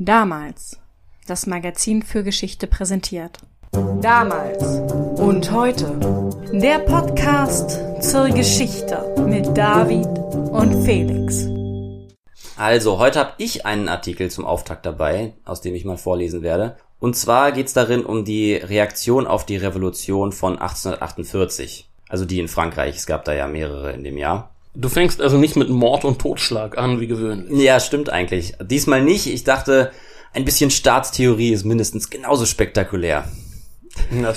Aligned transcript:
Damals. 0.00 0.78
Das 1.26 1.48
Magazin 1.48 2.04
für 2.04 2.22
Geschichte 2.22 2.68
präsentiert. 2.68 3.38
Damals 4.00 4.62
und 5.18 5.50
heute. 5.50 5.98
Der 6.52 6.78
Podcast 6.78 7.80
zur 8.00 8.28
Geschichte 8.28 9.12
mit 9.26 9.58
David 9.58 10.06
und 10.06 10.84
Felix. 10.84 11.48
Also, 12.56 13.00
heute 13.00 13.18
habe 13.18 13.32
ich 13.38 13.66
einen 13.66 13.88
Artikel 13.88 14.30
zum 14.30 14.46
Auftakt 14.46 14.86
dabei, 14.86 15.34
aus 15.44 15.62
dem 15.62 15.74
ich 15.74 15.84
mal 15.84 15.98
vorlesen 15.98 16.42
werde. 16.42 16.76
Und 17.00 17.16
zwar 17.16 17.50
geht 17.50 17.66
es 17.66 17.72
darin 17.72 18.04
um 18.04 18.24
die 18.24 18.54
Reaktion 18.54 19.26
auf 19.26 19.46
die 19.46 19.56
Revolution 19.56 20.30
von 20.30 20.60
1848. 20.60 21.90
Also 22.08 22.24
die 22.24 22.38
in 22.38 22.46
Frankreich. 22.46 22.94
Es 22.94 23.06
gab 23.06 23.24
da 23.24 23.34
ja 23.34 23.48
mehrere 23.48 23.92
in 23.94 24.04
dem 24.04 24.16
Jahr. 24.16 24.54
Du 24.80 24.88
fängst 24.88 25.20
also 25.20 25.38
nicht 25.38 25.56
mit 25.56 25.70
Mord 25.70 26.04
und 26.04 26.20
Totschlag 26.20 26.78
an, 26.78 27.00
wie 27.00 27.08
gewöhnlich. 27.08 27.60
Ja, 27.60 27.80
stimmt 27.80 28.10
eigentlich. 28.10 28.54
Diesmal 28.62 29.02
nicht. 29.02 29.26
Ich 29.26 29.42
dachte, 29.42 29.90
ein 30.32 30.44
bisschen 30.44 30.70
Staatstheorie 30.70 31.50
ist 31.50 31.64
mindestens 31.64 32.10
genauso 32.10 32.46
spektakulär. 32.46 33.24
Na, 34.12 34.34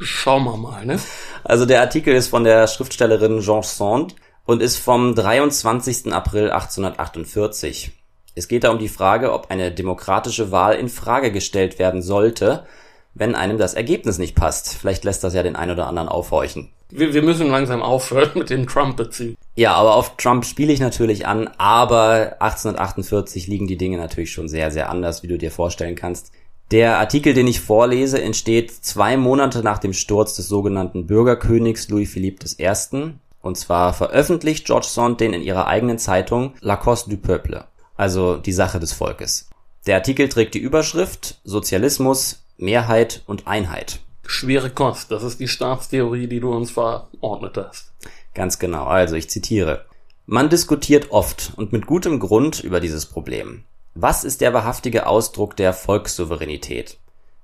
schauen 0.00 0.44
wir 0.44 0.56
mal, 0.56 0.86
ne? 0.86 0.98
Also 1.44 1.66
der 1.66 1.82
Artikel 1.82 2.14
ist 2.14 2.28
von 2.28 2.42
der 2.42 2.68
Schriftstellerin 2.68 3.42
Jean 3.42 3.62
Sand 3.62 4.16
und 4.46 4.62
ist 4.62 4.78
vom 4.78 5.14
23. 5.14 6.10
April 6.10 6.52
1848. 6.52 7.92
Es 8.34 8.48
geht 8.48 8.64
da 8.64 8.70
um 8.70 8.78
die 8.78 8.88
Frage, 8.88 9.30
ob 9.30 9.50
eine 9.50 9.72
demokratische 9.72 10.50
Wahl 10.50 10.76
in 10.76 10.88
Frage 10.88 11.32
gestellt 11.32 11.78
werden 11.78 12.00
sollte, 12.00 12.64
wenn 13.12 13.34
einem 13.34 13.58
das 13.58 13.74
Ergebnis 13.74 14.16
nicht 14.16 14.36
passt. 14.36 14.72
Vielleicht 14.72 15.04
lässt 15.04 15.22
das 15.22 15.34
ja 15.34 15.42
den 15.42 15.56
einen 15.56 15.72
oder 15.72 15.86
anderen 15.86 16.08
aufhorchen. 16.08 16.70
Wir, 16.90 17.14
wir 17.14 17.22
müssen 17.22 17.48
langsam 17.48 17.82
aufhören 17.82 18.30
mit 18.34 18.50
dem 18.50 18.66
Trump-Bezug. 18.66 19.36
Ja, 19.60 19.74
aber 19.74 19.94
auf 19.94 20.16
Trump 20.16 20.46
spiele 20.46 20.72
ich 20.72 20.80
natürlich 20.80 21.26
an, 21.26 21.50
aber 21.58 22.36
1848 22.40 23.46
liegen 23.46 23.66
die 23.66 23.76
Dinge 23.76 23.98
natürlich 23.98 24.32
schon 24.32 24.48
sehr, 24.48 24.70
sehr 24.70 24.88
anders, 24.88 25.22
wie 25.22 25.26
du 25.26 25.36
dir 25.36 25.50
vorstellen 25.50 25.96
kannst. 25.96 26.32
Der 26.70 26.96
Artikel, 26.96 27.34
den 27.34 27.46
ich 27.46 27.60
vorlese, 27.60 28.22
entsteht 28.22 28.70
zwei 28.70 29.18
Monate 29.18 29.62
nach 29.62 29.76
dem 29.76 29.92
Sturz 29.92 30.34
des 30.34 30.48
sogenannten 30.48 31.06
Bürgerkönigs 31.06 31.90
Louis 31.90 32.10
Philippe 32.10 32.46
I. 32.58 33.12
Und 33.42 33.58
zwar 33.58 33.92
veröffentlicht 33.92 34.64
George 34.64 34.86
Sand 34.88 35.20
den 35.20 35.34
in 35.34 35.42
ihrer 35.42 35.66
eigenen 35.66 35.98
Zeitung 35.98 36.54
La 36.62 36.78
Cause 36.78 37.10
du 37.10 37.18
Peuple, 37.18 37.66
also 37.98 38.38
die 38.38 38.52
Sache 38.52 38.80
des 38.80 38.94
Volkes. 38.94 39.50
Der 39.86 39.96
Artikel 39.96 40.30
trägt 40.30 40.54
die 40.54 40.58
Überschrift 40.58 41.38
Sozialismus, 41.44 42.46
Mehrheit 42.56 43.24
und 43.26 43.46
Einheit. 43.46 44.00
Schwere 44.26 44.70
Kost, 44.70 45.10
das 45.10 45.22
ist 45.22 45.38
die 45.38 45.48
Staatstheorie, 45.48 46.28
die 46.28 46.40
du 46.40 46.50
uns 46.50 46.70
verordnet 46.70 47.58
hast. 47.58 47.92
Ganz 48.40 48.58
genau, 48.58 48.84
also 48.84 49.16
ich 49.16 49.28
zitiere. 49.28 49.84
Man 50.24 50.48
diskutiert 50.48 51.10
oft 51.10 51.52
und 51.56 51.74
mit 51.74 51.84
gutem 51.84 52.20
Grund 52.20 52.64
über 52.64 52.80
dieses 52.80 53.04
Problem. 53.04 53.64
Was 53.94 54.24
ist 54.24 54.40
der 54.40 54.54
wahrhaftige 54.54 55.06
Ausdruck 55.06 55.56
der 55.58 55.74
Volkssouveränität? 55.74 56.96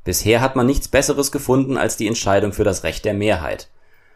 Bisher 0.05 0.41
hat 0.41 0.57
man 0.57 0.65
nichts 0.65 0.89
Besseres 0.89 1.31
gefunden 1.31 1.77
als 1.77 1.99
die 1.99 2.07
Entscheidung 2.07 2.55
für 2.55 2.65
das 2.65 2.83
Recht 2.83 3.05
der 3.05 3.13
Mehrheit. 3.13 3.69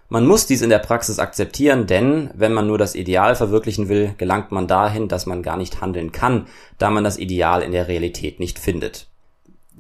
Man 0.09 0.27
muss 0.27 0.47
dies 0.47 0.63
in 0.63 0.71
der 0.71 0.79
Praxis 0.79 1.19
akzeptieren, 1.19 1.87
denn 1.87 2.31
wenn 2.33 2.55
man 2.55 2.67
nur 2.67 2.79
das 2.79 2.95
Ideal 2.95 3.37
verwirklichen 3.37 3.91
will, 3.91 4.15
gelangt 4.17 4.51
man 4.51 4.67
dahin, 4.67 5.09
dass 5.09 5.27
man 5.27 5.43
gar 5.43 5.59
nicht 5.59 5.83
handeln 5.83 6.13
kann, 6.13 6.47
da 6.79 6.89
man 6.89 7.05
das 7.05 7.19
Ideal 7.19 7.61
in 7.61 7.73
der 7.73 7.89
Realität 7.89 8.41
nicht 8.41 8.59
findet 8.59 9.11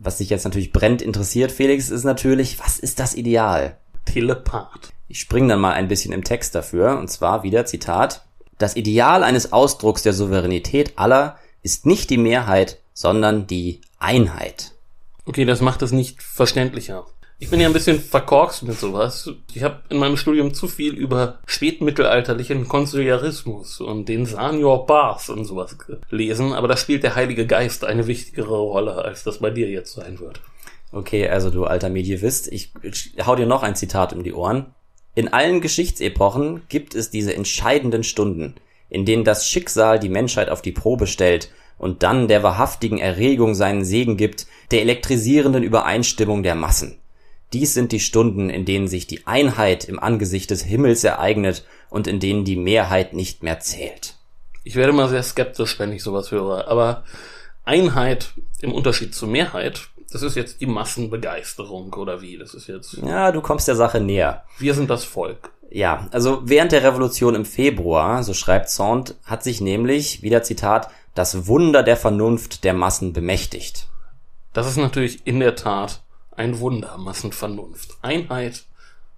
was 0.03 0.17
dich 0.17 0.31
jetzt 0.31 0.45
natürlich 0.45 0.73
brennt 0.73 1.03
interessiert, 1.03 1.53
Felix, 1.53 1.91
ist 1.91 2.05
natürlich, 2.05 2.59
was 2.59 2.79
ist 2.79 3.01
das 3.01 3.14
Ideal? 3.14 3.77
Telepath. 4.07 4.95
Ich 5.11 5.19
spring 5.19 5.48
dann 5.48 5.58
mal 5.58 5.72
ein 5.72 5.89
bisschen 5.89 6.12
im 6.12 6.22
Text 6.22 6.55
dafür, 6.55 6.97
und 6.97 7.11
zwar 7.11 7.42
wieder 7.42 7.66
Zitat. 7.66 8.22
Das 8.58 8.77
Ideal 8.77 9.25
eines 9.25 9.52
Ausdrucks 9.52 10.05
der 10.05 10.12
Souveränität 10.12 10.92
aller 10.94 11.36
ist 11.64 11.84
nicht 11.84 12.11
die 12.11 12.17
Mehrheit, 12.17 12.78
sondern 12.94 13.48
die 13.48 13.80
Einheit. 13.98 14.70
Okay, 15.27 15.44
das 15.44 15.62
macht 15.62 15.83
es 15.83 15.91
nicht 15.91 16.22
verständlicher. 16.22 17.06
Ich 17.41 17.50
bin 17.50 17.58
ja 17.58 17.67
ein 17.67 17.72
bisschen 17.72 17.98
verkorkst 17.98 18.62
mit 18.62 18.78
sowas. 18.78 19.28
Ich 19.52 19.64
habe 19.64 19.80
in 19.89 19.98
meinem 19.98 20.17
Studium 20.17 20.55
zu 20.55 20.69
viel 20.69 20.94
über 20.94 21.40
spätmittelalterlichen 21.45 22.68
Konsiliarismus 22.68 23.80
und 23.80 24.08
den 24.08 24.27
Sanior 24.27 24.86
Bars 24.86 25.29
und 25.29 25.45
sowas 25.45 25.77
gelesen, 26.08 26.52
aber 26.52 26.68
da 26.68 26.77
spielt 26.77 27.02
der 27.02 27.17
Heilige 27.17 27.48
Geist 27.48 27.85
eine 27.85 28.06
wichtigere 28.06 28.58
Rolle, 28.58 28.95
als 29.05 29.24
das 29.24 29.39
bei 29.39 29.51
dir 29.51 29.68
jetzt 29.68 29.92
sein 29.92 30.20
wird. 30.20 30.40
Okay, 30.92 31.29
also 31.29 31.51
du 31.51 31.64
alter 31.64 31.89
Medievist, 31.89 32.46
ich 32.46 32.73
hau 33.27 33.35
dir 33.35 33.46
noch 33.46 33.64
ein 33.64 33.74
Zitat 33.74 34.12
um 34.12 34.23
die 34.23 34.35
Ohren. 34.35 34.67
In 35.20 35.29
allen 35.29 35.61
Geschichtsepochen 35.61 36.63
gibt 36.70 36.95
es 36.95 37.11
diese 37.11 37.35
entscheidenden 37.35 38.05
Stunden, 38.05 38.55
in 38.89 39.05
denen 39.05 39.23
das 39.23 39.47
Schicksal 39.47 39.98
die 39.98 40.08
Menschheit 40.08 40.48
auf 40.48 40.63
die 40.63 40.73
Probe 40.73 41.07
stellt 41.07 41.51
und 41.77 42.03
dann 42.03 42.27
der 42.27 42.42
wahrhaftigen 42.42 42.97
Erregung 42.97 43.55
seinen 43.55 43.85
Segen 43.85 44.17
gibt, 44.17 44.47
der 44.70 44.80
elektrisierenden 44.80 45.63
Übereinstimmung 45.63 46.42
der 46.42 46.55
Massen. 46.55 46.97
Dies 47.53 47.75
sind 47.75 47.92
die 47.92 48.01
Stunden, 48.01 48.48
in 48.48 48.64
denen 48.64 48.89
sich 48.89 49.07
die 49.07 49.27
Einheit 49.27 49.85
im 49.85 49.98
Angesicht 49.98 50.51
des 50.51 50.63
Himmels 50.63 51.05
ereignet 51.05 51.67
und 51.91 52.07
in 52.07 52.19
denen 52.19 52.47
die 52.47 52.57
Mehrheit 52.57 53.13
nicht 53.13 53.42
mehr 53.42 53.61
zählt. 53.61 54.14
Ich 54.64 54.75
werde 54.75 54.95
mal 54.95 55.11
sehr 55.11 55.23
skeptisch, 55.23 55.79
wenn 55.79 55.92
ich 55.92 56.03
sowas 56.03 56.30
höre, 56.30 56.67
aber 56.67 57.05
Einheit 57.67 58.33
im 58.63 58.73
Unterschied 58.73 59.14
zur 59.14 59.29
Mehrheit, 59.29 59.83
das 60.11 60.23
ist 60.23 60.37
jetzt 60.37 60.61
die 60.61 60.67
Massenbegeisterung 60.67 61.93
oder 61.95 62.21
wie? 62.21 62.37
Das 62.37 62.55
ist 62.55 62.67
jetzt. 62.67 62.95
Ja, 62.95 63.33
du 63.33 63.41
kommst 63.41 63.69
der 63.69 63.77
Sache 63.77 64.01
näher. 64.01 64.45
Wir 64.59 64.75
sind 64.75 64.91
das 64.91 65.05
Volk. 65.05 65.51
Ja, 65.71 66.09
also 66.11 66.43
während 66.45 66.73
der 66.73 66.83
Revolution 66.83 67.37
im 67.37 67.45
Februar, 67.45 68.25
so 68.25 68.35
schreibt 68.35 68.71
Sand, 68.71 69.15
hat 69.25 69.45
sich 69.45 69.61
nämlich, 69.61 70.23
wieder 70.23 70.43
Zitat, 70.43 70.91
das 71.15 71.47
Wunder 71.47 71.83
der 71.83 71.97
Vernunft 71.97 72.65
der 72.65 72.75
Massen 72.75 73.13
bemächtigt. 73.13 73.87
Das 74.53 74.67
ist 74.67 74.77
natürlich 74.77 75.27
in 75.27 75.39
der 75.39 75.55
Tat 75.55 76.03
ein 76.33 76.59
Wunder, 76.59 76.98
Massenvernunft. 76.98 77.98
Einheit 78.03 78.65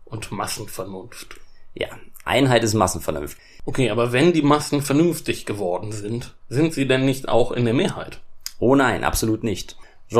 und 0.05 0.31
Massenvernunft. 0.31 1.37
Ja, 1.75 1.89
Einheit 2.25 2.65
ist 2.65 2.75
Massenvernunft. 2.75 3.39
Okay, 3.65 3.91
aber 3.91 4.13
wenn 4.13 4.33
die 4.33 4.43
Massen 4.43 4.83
vernünftig 4.83 5.47
geworden 5.47 5.93
sind, 5.93 6.35
sind 6.49 6.75
sie 6.75 6.87
denn 6.87 7.07
nicht 7.07 7.29
auch 7.29 7.53
in 7.53 7.65
der 7.65 7.75
Mehrheit? 7.75 8.21
Oh 8.59 8.75
nein, 8.75 9.05
absolut 9.05 9.43
nicht. 9.43 9.77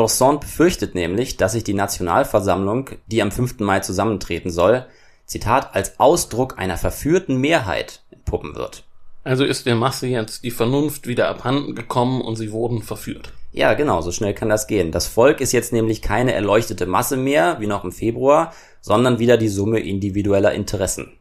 Sand 0.07 0.41
befürchtet 0.41 0.95
nämlich, 0.95 1.37
dass 1.37 1.53
sich 1.53 1.63
die 1.63 1.73
Nationalversammlung, 1.73 2.91
die 3.07 3.21
am 3.21 3.31
5. 3.31 3.59
Mai 3.59 3.79
zusammentreten 3.79 4.51
soll, 4.51 4.85
Zitat, 5.25 5.75
als 5.75 5.99
Ausdruck 5.99 6.57
einer 6.57 6.77
verführten 6.77 7.37
Mehrheit 7.37 8.01
entpuppen 8.11 8.55
wird. 8.55 8.83
Also 9.23 9.45
ist 9.45 9.65
der 9.65 9.75
Masse 9.75 10.07
jetzt 10.07 10.43
die 10.43 10.51
Vernunft 10.51 11.07
wieder 11.07 11.29
abhanden 11.29 11.75
gekommen 11.75 12.21
und 12.21 12.35
sie 12.35 12.51
wurden 12.51 12.81
verführt. 12.81 13.31
Ja, 13.53 13.73
genau, 13.73 14.01
so 14.01 14.11
schnell 14.11 14.33
kann 14.33 14.49
das 14.49 14.67
gehen. 14.67 14.91
Das 14.91 15.07
Volk 15.07 15.39
ist 15.39 15.53
jetzt 15.53 15.71
nämlich 15.71 16.01
keine 16.01 16.33
erleuchtete 16.33 16.87
Masse 16.87 17.15
mehr, 17.15 17.57
wie 17.59 17.67
noch 17.67 17.83
im 17.83 17.91
Februar, 17.91 18.51
sondern 18.81 19.19
wieder 19.19 19.37
die 19.37 19.47
Summe 19.47 19.79
individueller 19.79 20.53
Interessen. 20.53 21.13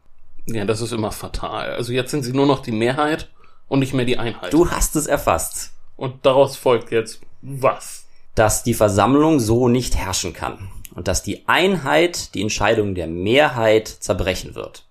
Ja, 0.47 0.65
das 0.65 0.81
ist 0.81 0.93
immer 0.93 1.13
fatal. 1.13 1.75
Also 1.75 1.93
jetzt 1.93 2.11
sind 2.11 2.25
sie 2.25 2.33
nur 2.33 2.47
noch 2.47 2.61
die 2.61 2.73
Mehrheit 2.73 3.29
und 3.69 3.79
nicht 3.79 3.95
mehr 3.95 4.07
die 4.07 4.19
Einheit. 4.19 4.53
Du 4.53 4.71
hast 4.71 4.97
es 4.97 5.07
erfasst. 5.07 5.73
Und 5.97 6.27
daraus 6.27 6.57
folgt 6.57 6.91
jetzt 6.91 7.21
was? 7.43 8.02
Dass 8.35 8.63
die 8.63 8.75
Versammlung 8.75 9.41
so 9.41 9.69
nicht 9.69 9.97
herrschen 9.97 10.33
kann 10.33 10.71
und 10.95 11.09
dass 11.09 11.23
die 11.23 11.49
Einheit 11.49 12.35
die 12.35 12.43
Entscheidung 12.43 12.95
der 12.95 13.07
Mehrheit 13.07 13.89
zerbrechen 13.89 14.55
wird. 14.55 14.85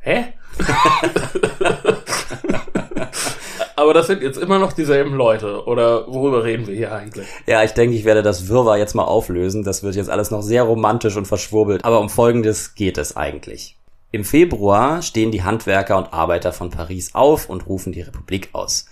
Hä? 0.00 0.32
Aber 3.76 3.94
das 3.94 4.08
sind 4.08 4.22
jetzt 4.22 4.38
immer 4.38 4.58
noch 4.58 4.72
dieselben 4.72 5.14
Leute. 5.14 5.64
Oder 5.66 6.08
worüber 6.08 6.42
reden 6.42 6.66
wir 6.66 6.74
hier 6.74 6.92
eigentlich? 6.92 7.28
Ja, 7.46 7.62
ich 7.62 7.72
denke, 7.72 7.94
ich 7.94 8.04
werde 8.04 8.22
das 8.22 8.48
Wirrwarr 8.48 8.76
jetzt 8.76 8.94
mal 8.94 9.04
auflösen. 9.04 9.62
Das 9.62 9.84
wird 9.84 9.94
jetzt 9.94 10.10
alles 10.10 10.32
noch 10.32 10.42
sehr 10.42 10.64
romantisch 10.64 11.16
und 11.16 11.26
verschwurbelt. 11.26 11.84
Aber 11.84 12.00
um 12.00 12.10
Folgendes 12.10 12.74
geht 12.74 12.98
es 12.98 13.16
eigentlich. 13.16 13.76
Im 14.10 14.24
Februar 14.24 15.00
stehen 15.02 15.30
die 15.30 15.44
Handwerker 15.44 15.96
und 15.96 16.12
Arbeiter 16.12 16.52
von 16.52 16.70
Paris 16.70 17.14
auf 17.14 17.48
und 17.48 17.68
rufen 17.68 17.92
die 17.92 18.00
Republik 18.00 18.48
aus. 18.52 18.86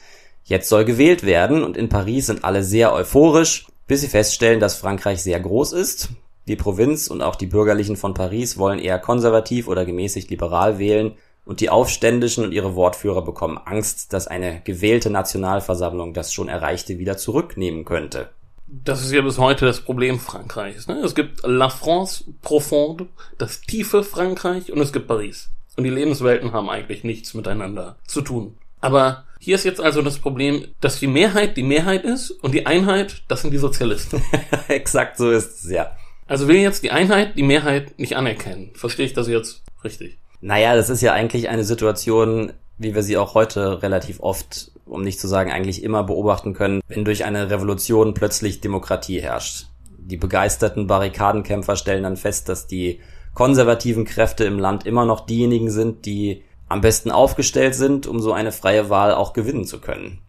Jetzt 0.44 0.68
soll 0.68 0.84
gewählt 0.84 1.24
werden 1.24 1.64
und 1.64 1.76
in 1.76 1.88
Paris 1.88 2.26
sind 2.26 2.44
alle 2.44 2.62
sehr 2.62 2.92
euphorisch, 2.92 3.66
bis 3.86 4.00
sie 4.00 4.08
feststellen, 4.08 4.60
dass 4.60 4.76
Frankreich 4.76 5.22
sehr 5.22 5.40
groß 5.40 5.72
ist. 5.72 6.10
Die 6.48 6.56
Provinz 6.56 7.08
und 7.08 7.22
auch 7.22 7.36
die 7.36 7.46
Bürgerlichen 7.46 7.96
von 7.96 8.14
Paris 8.14 8.56
wollen 8.58 8.78
eher 8.78 8.98
konservativ 8.98 9.68
oder 9.68 9.84
gemäßigt 9.84 10.30
liberal 10.30 10.78
wählen 10.78 11.16
und 11.44 11.60
die 11.60 11.70
Aufständischen 11.70 12.44
und 12.44 12.52
ihre 12.52 12.74
Wortführer 12.74 13.24
bekommen 13.24 13.58
Angst, 13.58 14.12
dass 14.12 14.26
eine 14.26 14.60
gewählte 14.62 15.10
Nationalversammlung 15.10 16.12
das 16.12 16.32
schon 16.32 16.48
Erreichte 16.48 16.98
wieder 16.98 17.16
zurücknehmen 17.16 17.84
könnte. 17.84 18.30
Das 18.66 19.00
ist 19.00 19.12
ja 19.12 19.22
bis 19.22 19.38
heute 19.38 19.64
das 19.64 19.80
Problem 19.80 20.18
Frankreichs. 20.18 20.88
Ne? 20.88 20.96
Es 20.96 21.14
gibt 21.14 21.42
La 21.44 21.68
France 21.68 22.24
profonde, 22.42 23.06
das 23.38 23.60
tiefe 23.60 24.02
Frankreich, 24.02 24.72
und 24.72 24.80
es 24.80 24.92
gibt 24.92 25.06
Paris. 25.06 25.50
Und 25.76 25.84
die 25.84 25.90
Lebenswelten 25.90 26.52
haben 26.52 26.68
eigentlich 26.68 27.04
nichts 27.04 27.34
miteinander 27.34 27.96
zu 28.06 28.22
tun. 28.22 28.58
Aber 28.80 29.24
hier 29.38 29.54
ist 29.54 29.64
jetzt 29.64 29.80
also 29.80 30.02
das 30.02 30.18
Problem, 30.18 30.66
dass 30.80 30.98
die 30.98 31.06
Mehrheit 31.06 31.56
die 31.56 31.62
Mehrheit 31.62 32.04
ist 32.04 32.30
und 32.30 32.52
die 32.52 32.66
Einheit, 32.66 33.22
das 33.28 33.42
sind 33.42 33.52
die 33.52 33.58
Sozialisten. 33.58 34.22
Exakt 34.68 35.16
so 35.18 35.30
ist 35.30 35.64
es, 35.64 35.70
ja. 35.70 35.92
Also 36.26 36.48
will 36.48 36.56
jetzt 36.56 36.82
die 36.82 36.90
Einheit 36.90 37.36
die 37.36 37.42
Mehrheit 37.42 37.98
nicht 37.98 38.16
anerkennen. 38.16 38.70
Verstehe 38.74 39.06
ich 39.06 39.12
das 39.12 39.28
jetzt 39.28 39.62
richtig? 39.84 40.18
Naja, 40.40 40.74
das 40.74 40.90
ist 40.90 41.00
ja 41.00 41.12
eigentlich 41.12 41.48
eine 41.48 41.64
Situation, 41.64 42.52
wie 42.78 42.94
wir 42.94 43.02
sie 43.02 43.16
auch 43.16 43.34
heute 43.34 43.82
relativ 43.82 44.20
oft, 44.20 44.72
um 44.84 45.02
nicht 45.02 45.20
zu 45.20 45.28
sagen 45.28 45.52
eigentlich 45.52 45.82
immer 45.82 46.02
beobachten 46.04 46.52
können, 46.52 46.82
wenn 46.88 47.04
durch 47.04 47.24
eine 47.24 47.50
Revolution 47.50 48.14
plötzlich 48.14 48.60
Demokratie 48.60 49.20
herrscht. 49.20 49.66
Die 49.98 50.16
begeisterten 50.16 50.86
Barrikadenkämpfer 50.86 51.76
stellen 51.76 52.02
dann 52.02 52.16
fest, 52.16 52.48
dass 52.48 52.66
die 52.66 53.00
konservativen 53.34 54.04
Kräfte 54.04 54.44
im 54.44 54.58
Land 54.58 54.86
immer 54.86 55.04
noch 55.04 55.26
diejenigen 55.26 55.70
sind, 55.70 56.06
die 56.06 56.42
am 56.68 56.80
besten 56.80 57.10
aufgestellt 57.10 57.74
sind, 57.74 58.06
um 58.06 58.20
so 58.20 58.32
eine 58.32 58.52
freie 58.52 58.90
Wahl 58.90 59.14
auch 59.14 59.32
gewinnen 59.32 59.64
zu 59.64 59.80
können. 59.80 60.20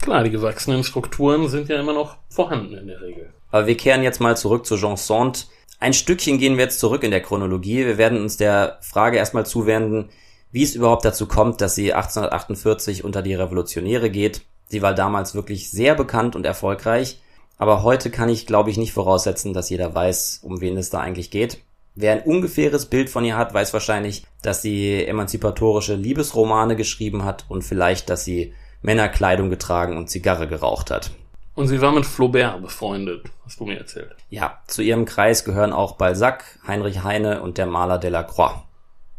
Klar, 0.00 0.24
die 0.24 0.30
gewachsenen 0.30 0.84
Strukturen 0.84 1.48
sind 1.48 1.68
ja 1.68 1.80
immer 1.80 1.94
noch 1.94 2.16
vorhanden 2.28 2.74
in 2.74 2.88
der 2.88 3.00
Regel. 3.00 3.32
Aber 3.50 3.66
wir 3.66 3.76
kehren 3.76 4.02
jetzt 4.02 4.20
mal 4.20 4.36
zurück 4.36 4.66
zu 4.66 4.76
Jean 4.76 4.96
Sand. 4.96 5.46
Ein 5.78 5.92
Stückchen 5.92 6.38
gehen 6.38 6.56
wir 6.56 6.64
jetzt 6.64 6.80
zurück 6.80 7.04
in 7.04 7.10
der 7.10 7.22
Chronologie. 7.22 7.86
Wir 7.86 7.98
werden 7.98 8.20
uns 8.20 8.36
der 8.36 8.78
Frage 8.80 9.16
erstmal 9.16 9.46
zuwenden, 9.46 10.10
wie 10.50 10.62
es 10.62 10.74
überhaupt 10.74 11.04
dazu 11.04 11.26
kommt, 11.26 11.60
dass 11.60 11.74
sie 11.74 11.92
1848 11.92 13.04
unter 13.04 13.22
die 13.22 13.34
Revolutionäre 13.34 14.10
geht. 14.10 14.42
Sie 14.66 14.82
war 14.82 14.94
damals 14.94 15.34
wirklich 15.34 15.70
sehr 15.70 15.94
bekannt 15.94 16.36
und 16.36 16.46
erfolgreich. 16.46 17.20
Aber 17.56 17.82
heute 17.82 18.10
kann 18.10 18.28
ich, 18.28 18.46
glaube 18.46 18.70
ich, 18.70 18.76
nicht 18.76 18.92
voraussetzen, 18.92 19.52
dass 19.52 19.70
jeder 19.70 19.94
weiß, 19.94 20.40
um 20.42 20.60
wen 20.60 20.76
es 20.76 20.90
da 20.90 21.00
eigentlich 21.00 21.30
geht. 21.30 21.58
Wer 21.96 22.12
ein 22.12 22.22
ungefähres 22.22 22.86
Bild 22.86 23.08
von 23.08 23.24
ihr 23.24 23.36
hat, 23.36 23.54
weiß 23.54 23.72
wahrscheinlich, 23.72 24.24
dass 24.42 24.62
sie 24.62 25.04
emanzipatorische 25.06 25.94
Liebesromane 25.94 26.74
geschrieben 26.74 27.24
hat 27.24 27.44
und 27.48 27.62
vielleicht, 27.62 28.10
dass 28.10 28.24
sie 28.24 28.52
Männerkleidung 28.82 29.48
getragen 29.48 29.96
und 29.96 30.10
Zigarre 30.10 30.48
geraucht 30.48 30.90
hat. 30.90 31.12
Und 31.54 31.68
sie 31.68 31.80
war 31.80 31.92
mit 31.92 32.04
Flaubert 32.04 32.60
befreundet, 32.60 33.26
hast 33.44 33.60
du 33.60 33.64
mir 33.64 33.78
erzählt. 33.78 34.16
Ja, 34.28 34.58
zu 34.66 34.82
ihrem 34.82 35.04
Kreis 35.04 35.44
gehören 35.44 35.72
auch 35.72 35.92
Balzac, 35.92 36.44
Heinrich 36.66 37.04
Heine 37.04 37.42
und 37.42 37.58
der 37.58 37.66
Maler 37.66 37.98
Delacroix. 37.98 38.64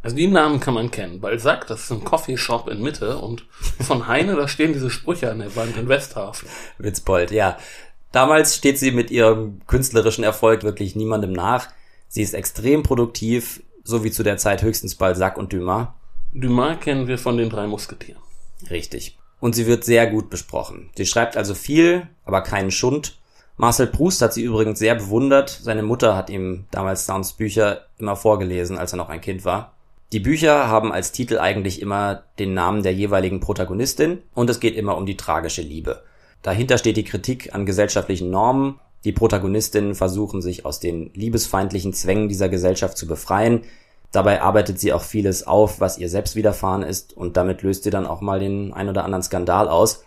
Also 0.04 0.18
die 0.18 0.28
Namen 0.28 0.60
kann 0.60 0.74
man 0.74 0.92
kennen. 0.92 1.22
Balzac, 1.22 1.68
das 1.68 1.86
ist 1.86 1.92
ein 1.92 2.04
Coffeeshop 2.04 2.68
in 2.68 2.82
Mitte 2.82 3.18
und 3.18 3.46
von 3.80 4.08
Heine, 4.08 4.36
da 4.36 4.50
stehen 4.50 4.74
diese 4.74 4.92
Sprüche 4.92 5.32
an 5.32 5.40
der 5.40 5.56
Wand 5.56 5.78
in 5.78 5.88
Westhafen. 5.88 6.50
Witzbold, 6.78 7.32
ja. 7.32 7.58
Damals 8.12 8.58
steht 8.58 8.78
sie 8.80 8.92
mit 8.92 9.12
ihrem 9.12 9.62
künstlerischen 9.66 10.26
Erfolg 10.26 10.64
wirklich 10.64 10.98
niemandem 10.98 11.32
nach. 11.32 11.70
Sie 12.08 12.22
ist 12.22 12.34
extrem 12.34 12.84
produktiv, 12.84 13.64
so 13.84 14.04
wie 14.04 14.12
zu 14.12 14.24
der 14.24 14.38
Zeit 14.38 14.64
höchstens 14.64 14.96
Balzac 14.96 15.38
und 15.38 15.54
Dumas. 15.54 15.88
Dumas 16.34 16.80
kennen 16.80 17.08
wir 17.08 17.18
von 17.18 17.38
den 17.38 17.50
drei 17.50 17.68
Musketieren. 17.68 18.22
Richtig. 18.70 19.18
Und 19.40 19.56
sie 19.56 19.68
wird 19.68 19.84
sehr 19.84 20.08
gut 20.08 20.30
besprochen. 20.30 20.90
Sie 20.96 21.06
schreibt 21.06 21.38
also 21.38 21.54
viel, 21.54 22.08
aber 22.24 22.42
keinen 22.42 22.72
Schund. 22.72 23.18
Marcel 23.58 23.88
Proust 23.88 24.22
hat 24.22 24.34
sie 24.34 24.44
übrigens 24.44 24.80
sehr 24.80 24.96
bewundert. 24.96 25.50
Seine 25.50 25.84
Mutter 25.84 26.16
hat 26.16 26.30
ihm 26.30 26.66
damals 26.72 27.06
Downs 27.06 27.34
Bücher 27.34 27.86
immer 27.98 28.16
vorgelesen, 28.16 28.78
als 28.78 28.94
er 28.94 28.98
noch 28.98 29.10
ein 29.10 29.22
Kind 29.22 29.46
war. 29.46 29.76
Die 30.12 30.20
Bücher 30.20 30.68
haben 30.68 30.92
als 30.92 31.12
Titel 31.12 31.40
eigentlich 31.40 31.82
immer 31.82 32.24
den 32.38 32.54
Namen 32.54 32.84
der 32.84 32.94
jeweiligen 32.94 33.40
Protagonistin 33.40 34.20
und 34.34 34.50
es 34.50 34.60
geht 34.60 34.76
immer 34.76 34.98
um 34.98 35.06
die 35.06 35.18
tragische 35.18 35.62
Liebe. 35.62 36.04
Dahinter 36.42 36.78
steht 36.78 36.98
die 36.98 37.04
Kritik 37.04 37.56
an 37.56 37.66
gesellschaftlichen 37.66 38.30
Normen 38.30 38.80
die 39.06 39.12
Protagonistinnen 39.12 39.94
versuchen 39.94 40.42
sich 40.42 40.66
aus 40.66 40.80
den 40.80 41.12
liebesfeindlichen 41.14 41.94
Zwängen 41.94 42.28
dieser 42.28 42.50
Gesellschaft 42.50 42.98
zu 42.98 43.06
befreien. 43.08 43.62
Dabei 44.12 44.42
arbeitet 44.42 44.80
sie 44.80 44.94
auch 44.94 45.04
vieles 45.04 45.46
auf, 45.46 45.80
was 45.80 46.00
ihr 46.00 46.10
selbst 46.10 46.36
widerfahren 46.36 46.82
ist 46.82 47.16
und 47.16 47.38
damit 47.38 47.62
löst 47.62 47.84
sie 47.84 47.92
dann 47.92 48.08
auch 48.08 48.22
mal 48.22 48.40
den 48.40 48.74
ein 48.74 48.90
oder 48.90 49.06
anderen 49.06 49.24
Skandal 49.24 49.70
aus. 49.70 50.04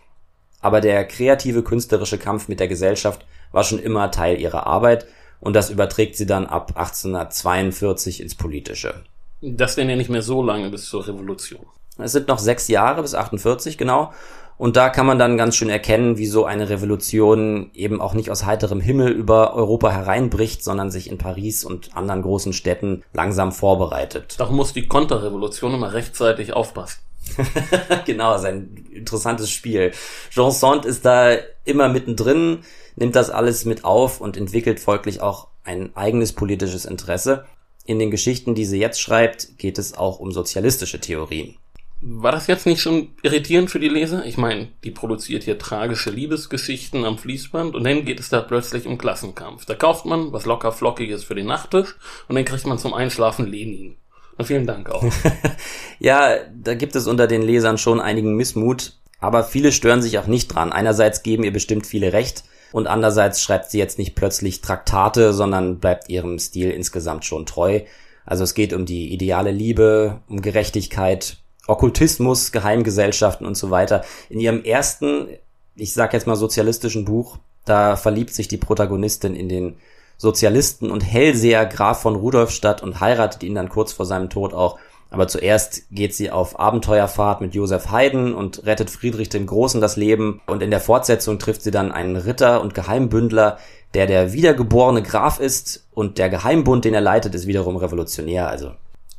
Aber 0.61 0.81
der 0.81 1.05
kreative 1.05 1.62
künstlerische 1.62 2.19
Kampf 2.19 2.49
mit 2.49 2.59
der 2.59 2.67
Gesellschaft 2.67 3.25
war 3.53 3.62
schon 3.62 3.79
immer 3.79 4.11
Teil 4.11 4.41
ihrer 4.41 4.67
Arbeit 4.67 5.06
und 5.41 5.55
das 5.55 5.71
überträgt 5.71 6.17
sie 6.17 6.27
dann 6.27 6.47
ab 6.47 6.73
1842 6.75 8.21
ins 8.21 8.35
Politische. 8.35 9.05
Das 9.41 9.77
denn 9.77 9.89
ja 9.89 9.95
nicht 9.95 10.11
mehr 10.11 10.23
so 10.23 10.43
lange 10.43 10.71
bis 10.71 10.87
zur 10.87 11.06
Revolution. 11.06 11.65
Es 11.99 12.12
sind 12.12 12.27
noch 12.27 12.41
sechs 12.41 12.67
Jahre 12.67 13.03
bis 13.03 13.15
48 13.15 13.79
genau 13.79 14.12
und 14.58 14.76
da 14.76 14.90
kann 14.90 15.06
man 15.06 15.20
dann 15.20 15.37
ganz 15.37 15.55
schön 15.55 15.70
erkennen, 15.70 16.19
wie 16.19 16.26
so 16.26 16.44
eine 16.44 16.69
Revolution 16.69 17.70
eben 17.75 18.00
auch 18.00 18.12
nicht 18.12 18.31
aus 18.31 18.44
heiterem 18.44 18.81
Himmel 18.81 19.12
über 19.12 19.55
Europa 19.55 19.90
hereinbricht, 19.90 20.64
sondern 20.64 20.90
sich 20.90 21.08
in 21.08 21.16
Paris 21.16 21.64
und 21.64 21.96
anderen 21.96 22.22
großen 22.22 22.52
Städten 22.52 23.05
langsam 23.12 23.52
vorbereitet. 23.52 24.34
Darum 24.38 24.56
muss 24.56 24.72
die 24.72 24.88
Konterrevolution 24.88 25.75
immer 25.75 25.93
rechtzeitig 25.93 26.52
aufpassen. 26.55 26.99
genau, 28.06 28.34
ist 28.34 28.44
ein 28.44 28.87
interessantes 28.93 29.50
Spiel. 29.50 29.93
Jean 30.31 30.50
Sand 30.50 30.84
ist 30.87 31.04
da 31.04 31.37
immer 31.64 31.88
mittendrin, 31.88 32.61
nimmt 32.96 33.14
das 33.14 33.31
alles 33.31 33.64
mit 33.64 33.84
auf 33.84 34.20
und 34.20 34.37
entwickelt 34.37 34.81
folglich 34.81 35.20
auch 35.20 35.49
ein 35.62 35.94
eigenes 35.94 36.32
politisches 36.32 36.84
Interesse. 36.84 37.44
In 37.84 38.00
den 38.00 38.11
Geschichten, 38.11 38.56
die 38.56 38.64
sie 38.64 38.81
jetzt 38.81 39.00
schreibt, 39.00 39.56
geht 39.58 39.78
es 39.78 39.96
auch 39.96 40.19
um 40.19 40.32
sozialistische 40.32 41.00
Theorien. 41.00 41.56
War 42.00 42.31
das 42.31 42.47
jetzt 42.47 42.65
nicht 42.65 42.81
schon 42.81 43.09
irritierend 43.23 43.71
für 43.71 43.81
die 43.81 43.89
Leser? 43.89 44.25
Ich 44.25 44.37
meine, 44.37 44.69
die 44.85 44.93
produziert 44.93 45.43
hier 45.43 45.59
tragische 45.59 46.11
Liebesgeschichten 46.11 47.05
am 47.05 47.19
Fließband 47.19 47.75
und 47.75 47.83
dann 47.83 48.05
geht 48.05 48.21
es 48.21 48.29
da 48.29 48.41
plötzlich 48.41 48.87
um 48.87 48.99
Klassenkampf. 48.99 49.65
Da 49.65 49.75
kauft 49.75 50.06
man 50.06 50.33
was 50.33 50.47
locker 50.47 50.71
flockiges 50.71 51.25
für 51.25 51.35
den 51.35 51.47
Nachttisch 51.47 51.97
und 52.29 52.37
dann 52.37 52.45
kriegt 52.45 52.67
man 52.67 52.79
zum 52.79 52.95
Einschlafen 52.95 53.47
Lenin. 53.47 53.97
Und 54.37 54.45
vielen 54.45 54.67
Dank 54.67 54.91
auch. 54.91 55.05
ja, 55.99 56.37
da 56.55 56.75
gibt 56.75 56.95
es 56.95 57.09
unter 57.09 57.27
den 57.27 57.43
Lesern 57.43 57.79
schon 57.79 58.00
einigen 58.00 58.37
Missmut, 58.37 58.93
aber 59.19 59.43
viele 59.43 59.73
stören 59.73 60.00
sich 60.00 60.21
auch 60.21 60.29
nicht 60.29 60.55
dran. 60.55 60.73
Einerseits 60.73 61.25
geben 61.25 61.43
ihr 61.43 61.53
bestimmt 61.53 61.85
viele 61.85 62.12
recht 62.12 62.45
und 62.71 62.87
andererseits 62.87 63.43
schreibt 63.43 63.73
sie 63.73 63.79
jetzt 63.79 63.99
nicht 63.99 64.15
plötzlich 64.15 64.61
Traktate, 64.61 65.33
sondern 65.33 65.81
bleibt 65.81 66.09
ihrem 66.09 66.39
Stil 66.39 66.71
insgesamt 66.71 67.25
schon 67.25 67.45
treu. 67.45 67.81
Also 68.25 68.45
es 68.45 68.55
geht 68.55 68.73
um 68.73 68.87
die 68.87 69.12
ideale 69.12 69.50
Liebe, 69.50 70.21
um 70.29 70.43
Gerechtigkeit, 70.43 71.39
Okkultismus, 71.69 72.50
Geheimgesellschaften 72.50 73.47
und 73.47 73.56
so 73.56 73.70
weiter. 73.70 74.05
In 74.29 74.41
ihrem 74.41 74.65
ersten, 74.65 75.29
ich 75.76 75.93
sag 75.93 76.12
jetzt 76.12 76.26
mal 76.26 76.37
sozialistischen 76.37 77.05
Buch, 77.05 77.38
da 77.65 77.97
verliebt 77.97 78.35
sich 78.35 78.49
die 78.49 78.56
Protagonistin 78.56 79.37
in 79.37 79.49
den 79.49 79.76
Sozialisten 80.17 80.91
und 80.91 81.03
Hellseher 81.03 81.65
Graf 81.67 82.03
von 82.03 82.17
Rudolfstadt 82.17 82.82
und 82.82 83.00
heiratet 83.00 83.44
ihn 83.44 83.55
dann 83.55 83.69
kurz 83.69 83.93
vor 83.93 84.06
seinem 84.06 84.31
Tod 84.31 84.53
auch. 84.53 84.79
Aber 85.11 85.29
zuerst 85.29 85.85
geht 85.91 86.15
sie 86.15 86.31
auf 86.31 86.59
Abenteuerfahrt 86.59 87.41
mit 87.41 87.55
Josef 87.55 87.91
Haydn 87.91 88.35
und 88.35 88.67
rettet 88.67 88.91
Friedrich 88.91 89.29
dem 89.29 89.47
Großen 89.47 89.81
das 89.81 89.97
Leben. 89.97 90.41
Und 90.47 90.62
in 90.62 90.71
der 90.71 90.81
Fortsetzung 90.81 91.38
trifft 91.38 91.62
sie 91.62 91.71
dann 91.71 91.93
einen 91.93 92.17
Ritter 92.17 92.61
und 92.61 92.75
Geheimbündler, 92.75 93.59
der 93.94 94.06
der 94.06 94.32
wiedergeborene 94.32 95.03
Graf 95.03 95.41
ist 95.41 95.87
und 95.94 96.19
der 96.19 96.29
Geheimbund, 96.29 96.85
den 96.85 96.94
er 96.94 97.00
leitet, 97.00 97.35
ist 97.35 97.47
wiederum 97.47 97.76
revolutionär. 97.76 98.49
Also 98.49 98.73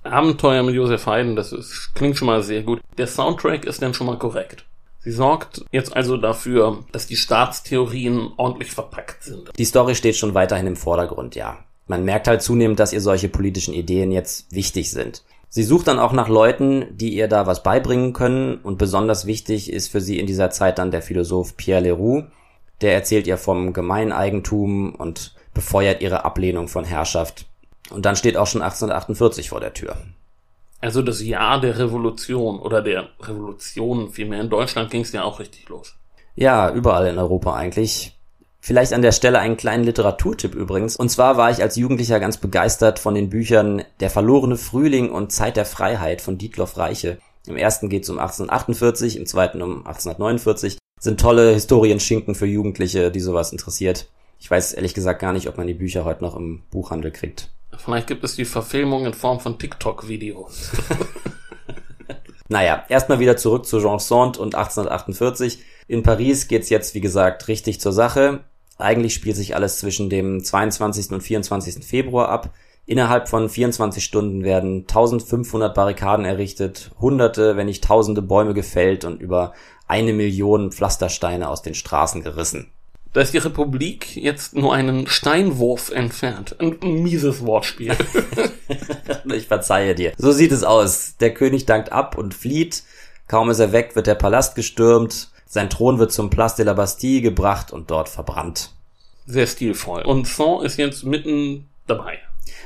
Abenteuer 0.03 0.63
mit 0.63 0.75
Josef 0.75 1.05
Haydn, 1.05 1.35
das 1.35 1.51
ist, 1.51 1.91
klingt 1.93 2.17
schon 2.17 2.27
mal 2.27 2.41
sehr 2.41 2.63
gut. 2.63 2.79
Der 2.97 3.07
Soundtrack 3.07 3.65
ist 3.65 3.81
dann 3.81 3.93
schon 3.93 4.07
mal 4.07 4.17
korrekt. 4.17 4.65
Sie 5.01 5.11
sorgt 5.11 5.63
jetzt 5.71 5.95
also 5.95 6.17
dafür, 6.17 6.83
dass 6.91 7.07
die 7.07 7.15
Staatstheorien 7.15 8.31
ordentlich 8.37 8.71
verpackt 8.71 9.23
sind. 9.23 9.49
Die 9.57 9.65
Story 9.65 9.95
steht 9.95 10.17
schon 10.17 10.33
weiterhin 10.33 10.67
im 10.67 10.75
Vordergrund, 10.75 11.35
ja. 11.35 11.57
Man 11.87 12.05
merkt 12.05 12.27
halt 12.27 12.41
zunehmend, 12.41 12.79
dass 12.79 12.93
ihr 12.93 13.01
solche 13.01 13.29
politischen 13.29 13.73
Ideen 13.73 14.11
jetzt 14.11 14.53
wichtig 14.53 14.91
sind. 14.91 15.23
Sie 15.47 15.63
sucht 15.63 15.87
dann 15.87 15.97
auch 15.97 16.13
nach 16.13 16.29
Leuten, 16.29 16.85
die 16.91 17.15
ihr 17.15 17.27
da 17.27 17.47
was 17.47 17.63
beibringen 17.63 18.13
können 18.13 18.57
und 18.57 18.77
besonders 18.77 19.25
wichtig 19.25 19.71
ist 19.73 19.87
für 19.87 19.99
sie 19.99 20.19
in 20.19 20.27
dieser 20.27 20.51
Zeit 20.51 20.77
dann 20.77 20.91
der 20.91 21.01
Philosoph 21.01 21.57
Pierre 21.57 21.81
Leroux. 21.81 22.25
Der 22.81 22.93
erzählt 22.93 23.25
ihr 23.25 23.37
vom 23.37 23.73
Gemeineigentum 23.73 24.93
und 24.93 25.33
befeuert 25.55 26.01
ihre 26.01 26.23
Ablehnung 26.23 26.67
von 26.67 26.85
Herrschaft 26.85 27.48
und 27.91 28.05
dann 28.05 28.15
steht 28.15 28.37
auch 28.37 28.47
schon 28.47 28.61
1848 28.61 29.49
vor 29.49 29.59
der 29.59 29.73
Tür. 29.73 29.97
Also 30.81 31.01
das 31.01 31.21
Jahr 31.21 31.59
der 31.59 31.77
Revolution 31.77 32.59
oder 32.59 32.81
der 32.81 33.09
Revolution, 33.21 34.11
vielmehr 34.11 34.41
in 34.41 34.49
Deutschland 34.49 34.91
ging 34.91 35.01
es 35.01 35.11
ja 35.11 35.23
auch 35.23 35.39
richtig 35.39 35.67
los. 35.67 35.95
Ja, 36.35 36.71
überall 36.71 37.07
in 37.07 37.17
Europa 37.17 37.53
eigentlich. 37.53 38.15
Vielleicht 38.61 38.93
an 38.93 39.01
der 39.01 39.11
Stelle 39.11 39.39
einen 39.39 39.57
kleinen 39.57 39.83
Literaturtipp 39.83 40.53
übrigens. 40.53 40.95
Und 40.95 41.09
zwar 41.09 41.37
war 41.37 41.51
ich 41.51 41.61
als 41.61 41.75
Jugendlicher 41.75 42.19
ganz 42.19 42.37
begeistert 42.37 42.99
von 42.99 43.15
den 43.15 43.29
Büchern 43.29 43.83
Der 43.99 44.09
verlorene 44.09 44.57
Frühling 44.57 45.11
und 45.11 45.31
Zeit 45.31 45.57
der 45.57 45.65
Freiheit 45.65 46.21
von 46.21 46.37
Dietloff 46.37 46.77
Reiche. 46.77 47.17
Im 47.47 47.57
ersten 47.57 47.89
geht 47.89 48.03
es 48.03 48.09
um 48.09 48.19
1848, 48.19 49.17
im 49.17 49.25
zweiten 49.25 49.61
um 49.61 49.85
1849. 49.85 50.77
Sind 50.99 51.19
tolle 51.19 51.53
Historienschinken 51.53 52.35
für 52.35 52.45
Jugendliche, 52.45 53.11
die 53.11 53.21
sowas 53.21 53.51
interessiert. 53.51 54.07
Ich 54.39 54.51
weiß 54.51 54.73
ehrlich 54.73 54.93
gesagt 54.93 55.21
gar 55.21 55.33
nicht, 55.33 55.47
ob 55.47 55.57
man 55.57 55.67
die 55.67 55.73
Bücher 55.73 56.05
heute 56.05 56.23
noch 56.23 56.35
im 56.35 56.61
Buchhandel 56.69 57.11
kriegt. 57.11 57.49
Vielleicht 57.83 58.07
gibt 58.07 58.23
es 58.23 58.35
die 58.35 58.45
Verfilmung 58.45 59.05
in 59.05 59.13
Form 59.13 59.39
von 59.39 59.57
TikTok-Videos. 59.57 60.71
naja, 62.49 62.83
erstmal 62.89 63.19
wieder 63.19 63.37
zurück 63.37 63.65
zu 63.65 63.79
Jean 63.79 63.99
Sand 63.99 64.37
und 64.37 64.53
1848. 64.55 65.59
In 65.87 66.03
Paris 66.03 66.47
geht's 66.47 66.69
jetzt, 66.69 66.93
wie 66.93 67.01
gesagt, 67.01 67.47
richtig 67.47 67.79
zur 67.79 67.93
Sache. 67.93 68.41
Eigentlich 68.77 69.13
spielt 69.13 69.35
sich 69.35 69.55
alles 69.55 69.79
zwischen 69.79 70.09
dem 70.09 70.43
22. 70.43 71.11
und 71.11 71.21
24. 71.21 71.83
Februar 71.85 72.29
ab. 72.29 72.53
Innerhalb 72.85 73.29
von 73.29 73.49
24 73.49 74.03
Stunden 74.03 74.43
werden 74.43 74.81
1500 74.81 75.73
Barrikaden 75.75 76.25
errichtet, 76.25 76.91
hunderte, 76.99 77.55
wenn 77.55 77.67
nicht 77.67 77.83
tausende 77.83 78.21
Bäume 78.21 78.53
gefällt 78.53 79.05
und 79.05 79.21
über 79.21 79.53
eine 79.87 80.11
Million 80.13 80.71
Pflastersteine 80.71 81.49
aus 81.49 81.61
den 81.61 81.75
Straßen 81.75 82.23
gerissen. 82.23 82.71
Da 83.11 83.21
ist 83.21 83.33
die 83.33 83.39
Republik 83.39 84.15
jetzt 84.15 84.55
nur 84.55 84.73
einen 84.73 85.07
Steinwurf 85.07 85.89
entfernt. 85.89 86.55
Ein, 86.59 86.77
mieses 86.81 87.43
Wortspiel. 87.43 87.95
ich 89.33 89.47
verzeihe 89.47 89.95
dir. 89.95 90.13
So 90.17 90.31
sieht 90.31 90.51
es 90.51 90.63
aus. 90.63 91.17
Der 91.17 91.33
König 91.33 91.65
dankt 91.65 91.91
ab 91.91 92.17
und 92.17 92.35
flieht. 92.35 92.83
Kaum 93.27 93.49
ist 93.49 93.59
er 93.59 93.71
weg, 93.71 93.95
wird 93.95 94.07
der 94.07 94.15
Palast 94.15 94.55
gestürmt, 94.55 95.29
sein 95.45 95.69
Thron 95.69 95.99
wird 95.99 96.11
zum 96.11 96.31
Place 96.31 96.55
de 96.55 96.65
la 96.65 96.73
Bastille 96.73 97.21
gebracht 97.21 97.71
und 97.71 97.91
dort 97.91 98.09
verbrannt. 98.09 98.71
Sehr 99.27 99.45
stilvoll. 99.45 100.01
Und 100.01 100.27
Sand 100.27 100.63
ist 100.63 100.77
jetzt 100.77 101.03
mitten 101.03 101.69
dabei. 101.85 102.17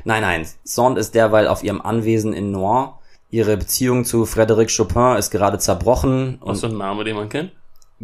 Nein, 0.06 0.22
nein, 0.22 0.48
Sand 0.64 0.98
ist 0.98 1.16
derweil 1.16 1.48
auf 1.48 1.64
ihrem 1.64 1.82
Anwesen 1.82 2.34
in 2.34 2.52
Noir. 2.52 3.00
Ihre 3.30 3.58
Beziehung 3.58 4.06
zu 4.06 4.24
Frédéric 4.24 4.76
Chopin 4.76 5.18
ist 5.18 5.32
gerade 5.32 5.60
zerbrochen. 5.60 6.38
Was 6.42 6.62
so 6.62 6.68
ein 6.68 6.78
Name, 6.78 7.04
den 7.04 7.18
man 7.18 7.28
kennt? 7.28 7.52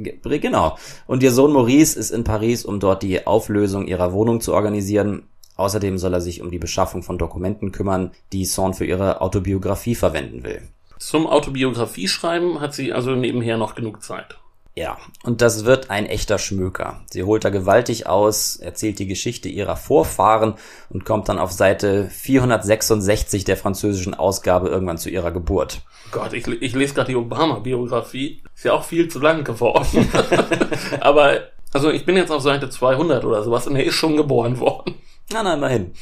Genau. 0.03 0.77
Und 1.07 1.23
ihr 1.23 1.31
Sohn 1.31 1.53
Maurice 1.53 1.97
ist 1.97 2.11
in 2.11 2.23
Paris, 2.23 2.65
um 2.65 2.79
dort 2.79 3.03
die 3.03 3.25
Auflösung 3.25 3.87
ihrer 3.87 4.13
Wohnung 4.13 4.41
zu 4.41 4.53
organisieren. 4.53 5.23
Außerdem 5.55 5.97
soll 5.97 6.13
er 6.13 6.21
sich 6.21 6.41
um 6.41 6.51
die 6.51 6.59
Beschaffung 6.59 7.03
von 7.03 7.17
Dokumenten 7.17 7.71
kümmern, 7.71 8.11
die 8.31 8.45
Sand 8.45 8.77
für 8.77 8.85
ihre 8.85 9.21
Autobiografie 9.21 9.95
verwenden 9.95 10.43
will. 10.43 10.61
Zum 10.99 11.27
Autobiografie-Schreiben 11.27 12.59
hat 12.59 12.73
sie 12.73 12.93
also 12.93 13.11
nebenher 13.11 13.57
noch 13.57 13.75
genug 13.75 14.03
Zeit. 14.03 14.37
Ja, 14.75 14.97
und 15.23 15.41
das 15.41 15.65
wird 15.65 15.89
ein 15.89 16.05
echter 16.05 16.37
Schmöker. 16.37 17.01
Sie 17.09 17.23
holt 17.23 17.43
da 17.43 17.49
gewaltig 17.49 18.07
aus, 18.07 18.55
erzählt 18.55 18.99
die 18.99 19.07
Geschichte 19.07 19.49
ihrer 19.49 19.75
Vorfahren 19.75 20.55
und 20.89 21.05
kommt 21.05 21.27
dann 21.27 21.39
auf 21.39 21.51
Seite 21.51 22.09
466 22.09 23.43
der 23.43 23.57
französischen 23.57 24.13
Ausgabe 24.13 24.69
irgendwann 24.69 24.97
zu 24.97 25.09
ihrer 25.09 25.31
Geburt. 25.31 25.81
Gott, 26.11 26.33
ich, 26.33 26.47
ich 26.47 26.73
lese 26.73 26.93
gerade 26.93 27.09
die 27.09 27.15
Obama-Biografie. 27.15 28.41
Ist 28.55 28.65
ja 28.65 28.73
auch 28.73 28.83
viel 28.83 29.09
zu 29.09 29.19
lang 29.19 29.43
geworden. 29.43 30.09
Aber, 31.01 31.39
also 31.73 31.89
ich 31.91 32.05
bin 32.05 32.15
jetzt 32.15 32.31
auf 32.31 32.41
Seite 32.41 32.69
200 32.69 33.25
oder 33.25 33.43
sowas 33.43 33.67
und 33.67 33.75
er 33.75 33.83
ist 33.83 33.95
schon 33.95 34.17
geboren 34.17 34.59
worden. 34.59 34.95
Na, 35.31 35.43
na, 35.43 35.55
immerhin. 35.55 35.93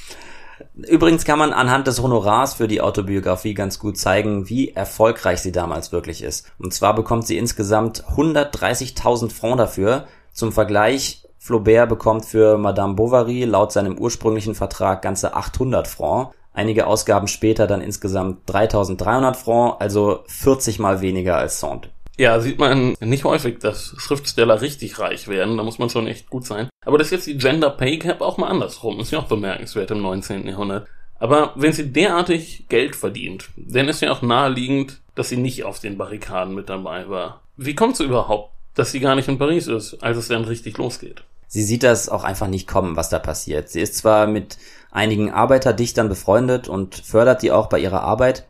Übrigens 0.85 1.25
kann 1.25 1.39
man 1.39 1.53
anhand 1.53 1.87
des 1.87 2.03
Honorars 2.03 2.53
für 2.53 2.67
die 2.67 2.81
Autobiografie 2.81 3.55
ganz 3.55 3.79
gut 3.79 3.97
zeigen, 3.97 4.47
wie 4.47 4.69
erfolgreich 4.69 5.41
sie 5.41 5.51
damals 5.51 5.91
wirklich 5.91 6.21
ist. 6.21 6.51
Und 6.59 6.73
zwar 6.73 6.93
bekommt 6.93 7.25
sie 7.25 7.37
insgesamt 7.37 8.03
130.000 8.05 9.31
Francs 9.31 9.57
dafür. 9.57 10.05
Zum 10.33 10.51
Vergleich, 10.51 11.23
Flaubert 11.39 11.89
bekommt 11.89 12.25
für 12.25 12.57
Madame 12.57 12.93
Bovary 12.93 13.45
laut 13.45 13.71
seinem 13.71 13.97
ursprünglichen 13.97 14.53
Vertrag 14.53 15.01
ganze 15.01 15.33
800 15.33 15.87
Francs. 15.87 16.35
Einige 16.53 16.85
Ausgaben 16.85 17.27
später 17.27 17.65
dann 17.65 17.81
insgesamt 17.81 18.47
3.300 18.49 19.33
Francs, 19.33 19.77
also 19.79 20.23
40 20.27 20.79
mal 20.79 21.01
weniger 21.01 21.37
als 21.37 21.59
Sand. 21.59 21.89
Ja, 22.17 22.39
sieht 22.39 22.57
man 22.57 22.95
nicht 22.99 23.23
häufig, 23.25 23.59
dass 23.59 23.93
Schriftsteller 23.97 24.61
richtig 24.61 24.97
reich 24.99 25.27
werden. 25.27 25.57
Da 25.57 25.63
muss 25.63 25.77
man 25.77 25.89
schon 25.89 26.07
echt 26.07 26.29
gut 26.29 26.45
sein. 26.45 26.67
Aber 26.83 26.97
das 26.97 27.07
ist 27.07 27.11
jetzt 27.11 27.27
die 27.27 27.37
Gender 27.37 27.69
Pay 27.69 27.97
Gap 27.99 28.21
auch 28.21 28.37
mal 28.37 28.47
andersrum. 28.47 28.99
Ist 28.99 29.11
ja 29.11 29.19
auch 29.19 29.27
bemerkenswert 29.27 29.91
im 29.91 30.01
19. 30.01 30.47
Jahrhundert. 30.47 30.87
Aber 31.19 31.53
wenn 31.55 31.73
sie 31.73 31.91
derartig 31.91 32.65
Geld 32.69 32.95
verdient, 32.95 33.49
dann 33.55 33.87
ist 33.87 34.01
ja 34.01 34.11
auch 34.11 34.21
naheliegend, 34.21 34.99
dass 35.15 35.29
sie 35.29 35.37
nicht 35.37 35.63
auf 35.63 35.79
den 35.79 35.97
Barrikaden 35.97 36.55
mit 36.55 36.69
dabei 36.69 37.09
war. 37.09 37.41
Wie 37.55 37.75
kommt 37.75 37.95
es 37.95 37.99
überhaupt, 38.01 38.51
dass 38.75 38.91
sie 38.91 38.99
gar 38.99 39.15
nicht 39.15 39.27
in 39.27 39.39
Paris 39.39 39.67
ist, 39.67 40.03
als 40.03 40.17
es 40.17 40.27
dann 40.27 40.45
richtig 40.45 40.77
losgeht? 40.77 41.23
Sie 41.47 41.63
sieht 41.63 41.83
das 41.83 42.09
auch 42.09 42.23
einfach 42.23 42.47
nicht 42.47 42.67
kommen, 42.67 42.95
was 42.95 43.09
da 43.09 43.19
passiert. 43.19 43.69
Sie 43.69 43.81
ist 43.81 43.95
zwar 43.95 44.27
mit 44.27 44.57
einigen 44.91 45.31
Arbeiterdichtern 45.31 46.09
befreundet 46.09 46.67
und 46.67 46.95
fördert 46.95 47.41
die 47.41 47.51
auch 47.51 47.67
bei 47.67 47.79
ihrer 47.79 48.01
Arbeit, 48.01 48.45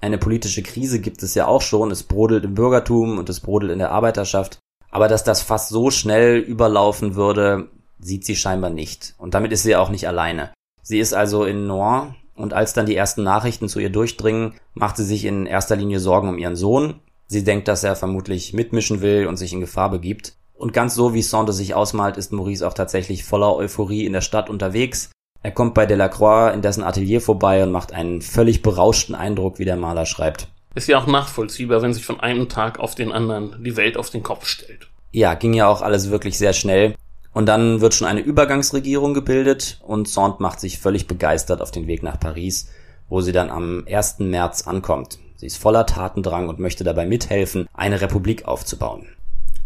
eine 0.00 0.18
politische 0.18 0.62
Krise 0.62 1.00
gibt 1.00 1.22
es 1.22 1.34
ja 1.34 1.46
auch 1.46 1.62
schon. 1.62 1.90
Es 1.90 2.02
brodelt 2.02 2.44
im 2.44 2.54
Bürgertum 2.54 3.18
und 3.18 3.28
es 3.28 3.40
brodelt 3.40 3.72
in 3.72 3.78
der 3.78 3.92
Arbeiterschaft. 3.92 4.58
Aber 4.90 5.08
dass 5.08 5.24
das 5.24 5.42
fast 5.42 5.68
so 5.68 5.90
schnell 5.90 6.38
überlaufen 6.38 7.14
würde, 7.14 7.68
sieht 8.00 8.24
sie 8.24 8.36
scheinbar 8.36 8.70
nicht. 8.70 9.14
Und 9.18 9.34
damit 9.34 9.52
ist 9.52 9.62
sie 9.62 9.76
auch 9.76 9.90
nicht 9.90 10.08
alleine. 10.08 10.52
Sie 10.82 10.98
ist 10.98 11.12
also 11.12 11.44
in 11.44 11.66
Noir 11.66 12.14
und 12.34 12.54
als 12.54 12.72
dann 12.72 12.86
die 12.86 12.96
ersten 12.96 13.22
Nachrichten 13.22 13.68
zu 13.68 13.78
ihr 13.78 13.90
durchdringen, 13.90 14.54
macht 14.74 14.96
sie 14.96 15.04
sich 15.04 15.24
in 15.24 15.46
erster 15.46 15.76
Linie 15.76 16.00
Sorgen 16.00 16.28
um 16.28 16.38
ihren 16.38 16.56
Sohn. 16.56 17.00
Sie 17.26 17.44
denkt, 17.44 17.68
dass 17.68 17.84
er 17.84 17.94
vermutlich 17.94 18.54
mitmischen 18.54 19.02
will 19.02 19.26
und 19.26 19.36
sich 19.36 19.52
in 19.52 19.60
Gefahr 19.60 19.90
begibt. 19.90 20.34
Und 20.54 20.72
ganz 20.72 20.94
so, 20.94 21.14
wie 21.14 21.22
Saunders 21.22 21.58
sich 21.58 21.74
ausmalt, 21.74 22.16
ist 22.16 22.32
Maurice 22.32 22.66
auch 22.66 22.74
tatsächlich 22.74 23.24
voller 23.24 23.54
Euphorie 23.54 24.04
in 24.04 24.12
der 24.12 24.20
Stadt 24.20 24.50
unterwegs. 24.50 25.10
Er 25.42 25.52
kommt 25.52 25.74
bei 25.74 25.86
Delacroix 25.86 26.54
in 26.54 26.60
dessen 26.60 26.84
Atelier 26.84 27.20
vorbei 27.20 27.62
und 27.62 27.72
macht 27.72 27.92
einen 27.92 28.20
völlig 28.20 28.62
berauschten 28.62 29.14
Eindruck, 29.14 29.58
wie 29.58 29.64
der 29.64 29.76
Maler 29.76 30.04
schreibt. 30.04 30.48
Ist 30.74 30.88
ja 30.88 30.98
auch 30.98 31.06
nachvollziehbar, 31.06 31.82
wenn 31.82 31.94
sich 31.94 32.04
von 32.04 32.20
einem 32.20 32.48
Tag 32.48 32.78
auf 32.78 32.94
den 32.94 33.10
anderen 33.10 33.62
die 33.64 33.76
Welt 33.76 33.96
auf 33.96 34.10
den 34.10 34.22
Kopf 34.22 34.46
stellt. 34.46 34.88
Ja, 35.12 35.34
ging 35.34 35.54
ja 35.54 35.66
auch 35.66 35.82
alles 35.82 36.10
wirklich 36.10 36.38
sehr 36.38 36.52
schnell. 36.52 36.94
Und 37.32 37.46
dann 37.46 37.80
wird 37.80 37.94
schon 37.94 38.06
eine 38.06 38.20
Übergangsregierung 38.20 39.14
gebildet 39.14 39.80
und 39.82 40.08
Sand 40.08 40.40
macht 40.40 40.60
sich 40.60 40.78
völlig 40.78 41.06
begeistert 41.06 41.62
auf 41.62 41.70
den 41.70 41.86
Weg 41.86 42.02
nach 42.02 42.18
Paris, 42.18 42.70
wo 43.08 43.20
sie 43.20 43.32
dann 43.32 43.50
am 43.50 43.84
1. 43.88 44.18
März 44.18 44.66
ankommt. 44.66 45.18
Sie 45.36 45.46
ist 45.46 45.56
voller 45.56 45.86
Tatendrang 45.86 46.48
und 46.48 46.58
möchte 46.58 46.84
dabei 46.84 47.06
mithelfen, 47.06 47.68
eine 47.72 48.00
Republik 48.00 48.46
aufzubauen. 48.46 49.06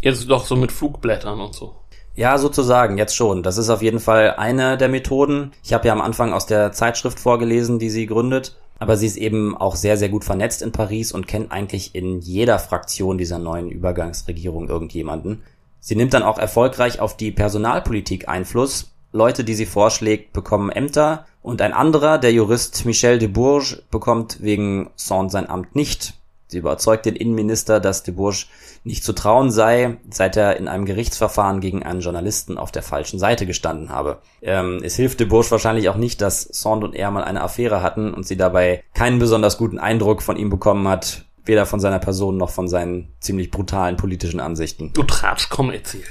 Jetzt 0.00 0.28
doch 0.28 0.45
so 0.45 0.57
mit 0.57 0.71
Flugblättern 0.71 1.40
und 1.40 1.54
so. 1.54 1.75
Ja, 2.16 2.38
sozusagen, 2.38 2.97
jetzt 2.97 3.16
schon. 3.16 3.42
Das 3.42 3.59
ist 3.59 3.71
auf 3.71 3.83
jeden 3.83 3.99
Fall 3.99 4.35
eine 4.37 4.78
der 4.78 4.88
Methoden. 4.88 5.50
Ich 5.64 5.73
habe 5.73 5.88
ja 5.88 5.92
am 5.92 6.00
Anfang 6.00 6.33
aus 6.33 6.47
der 6.47 6.71
Zeitschrift 6.73 7.18
vorgelesen, 7.18 7.78
die 7.78 7.90
sie 7.90 8.06
gründet. 8.06 8.56
Aber 8.78 8.97
sie 8.97 9.06
ist 9.06 9.16
eben 9.16 9.56
auch 9.56 9.76
sehr, 9.76 9.97
sehr 9.97 10.09
gut 10.09 10.25
vernetzt 10.25 10.62
in 10.62 10.73
Paris 10.73 11.12
und 11.12 11.26
kennt 11.26 11.50
eigentlich 11.52 11.94
in 11.94 12.21
jeder 12.21 12.59
Fraktion 12.59 13.18
dieser 13.18 13.38
neuen 13.38 13.71
Übergangsregierung 13.71 14.68
irgendjemanden. 14.68 15.42
Sie 15.80 15.97
nimmt 15.97 16.14
dann 16.14 16.23
auch 16.23 16.38
erfolgreich 16.38 17.00
auf 17.00 17.16
die 17.16 17.30
Personalpolitik 17.30 18.28
Einfluss. 18.28 18.90
Leute, 19.12 19.44
die 19.44 19.54
sie 19.54 19.66
vorschlägt, 19.66 20.33
bekommen 20.33 20.71
Ämter 20.71 21.26
und 21.42 21.62
ein 21.62 21.73
anderer, 21.73 22.18
der 22.18 22.33
Jurist 22.33 22.85
Michel 22.85 23.18
de 23.18 23.28
Bourges, 23.28 23.83
bekommt 23.90 24.42
wegen 24.42 24.90
Sand 24.97 25.30
sein 25.30 25.49
Amt 25.49 25.76
nicht. 25.76 26.14
Sie 26.55 26.61
überzeugt 26.61 27.05
den 27.05 27.17
Innenminister, 27.17 27.81
dass 27.81 28.05
de 28.05 28.15
Bourges 28.15 28.47
nicht 28.85 29.03
zu 29.03 29.13
trauen 29.13 29.51
sei, 29.51 29.97
seit 30.09 30.37
er 30.37 30.57
in 30.57 30.69
einem 30.69 30.85
Gerichtsverfahren 30.85 31.59
gegen 31.59 31.83
einen 31.83 31.99
Journalisten 31.99 32.59
auf 32.59 32.71
der 32.71 32.85
falschen 32.85 33.19
Seite 33.19 33.45
gestanden 33.45 33.89
habe. 33.89 34.19
Ähm, 34.41 34.81
es 34.85 34.95
hilft 34.95 35.19
de 35.19 35.27
Bourges 35.27 35.51
wahrscheinlich 35.51 35.89
auch 35.89 35.97
nicht, 35.97 36.21
dass 36.21 36.43
Sand 36.43 36.85
und 36.85 36.95
er 36.95 37.11
mal 37.11 37.25
eine 37.25 37.43
Affäre 37.43 37.83
hatten 37.83 38.15
und 38.15 38.25
sie 38.25 38.37
dabei 38.37 38.85
keinen 38.95 39.19
besonders 39.19 39.59
guten 39.59 39.81
Eindruck 39.81 40.23
von 40.23 40.37
ihm 40.37 40.49
bekommen 40.49 40.87
hat, 40.87 41.25
weder 41.45 41.67
von 41.67 41.81
seiner 41.81 41.99
Person 41.99 42.37
noch 42.37 42.51
von 42.51 42.69
seinen 42.69 43.13
ziemlich 43.19 43.51
brutalen 43.51 43.97
politischen 43.97 44.39
Ansichten. 44.39 44.93
Du 44.93 45.03
Tratsch, 45.03 45.49
komm, 45.51 45.73
erzähl. 45.73 46.05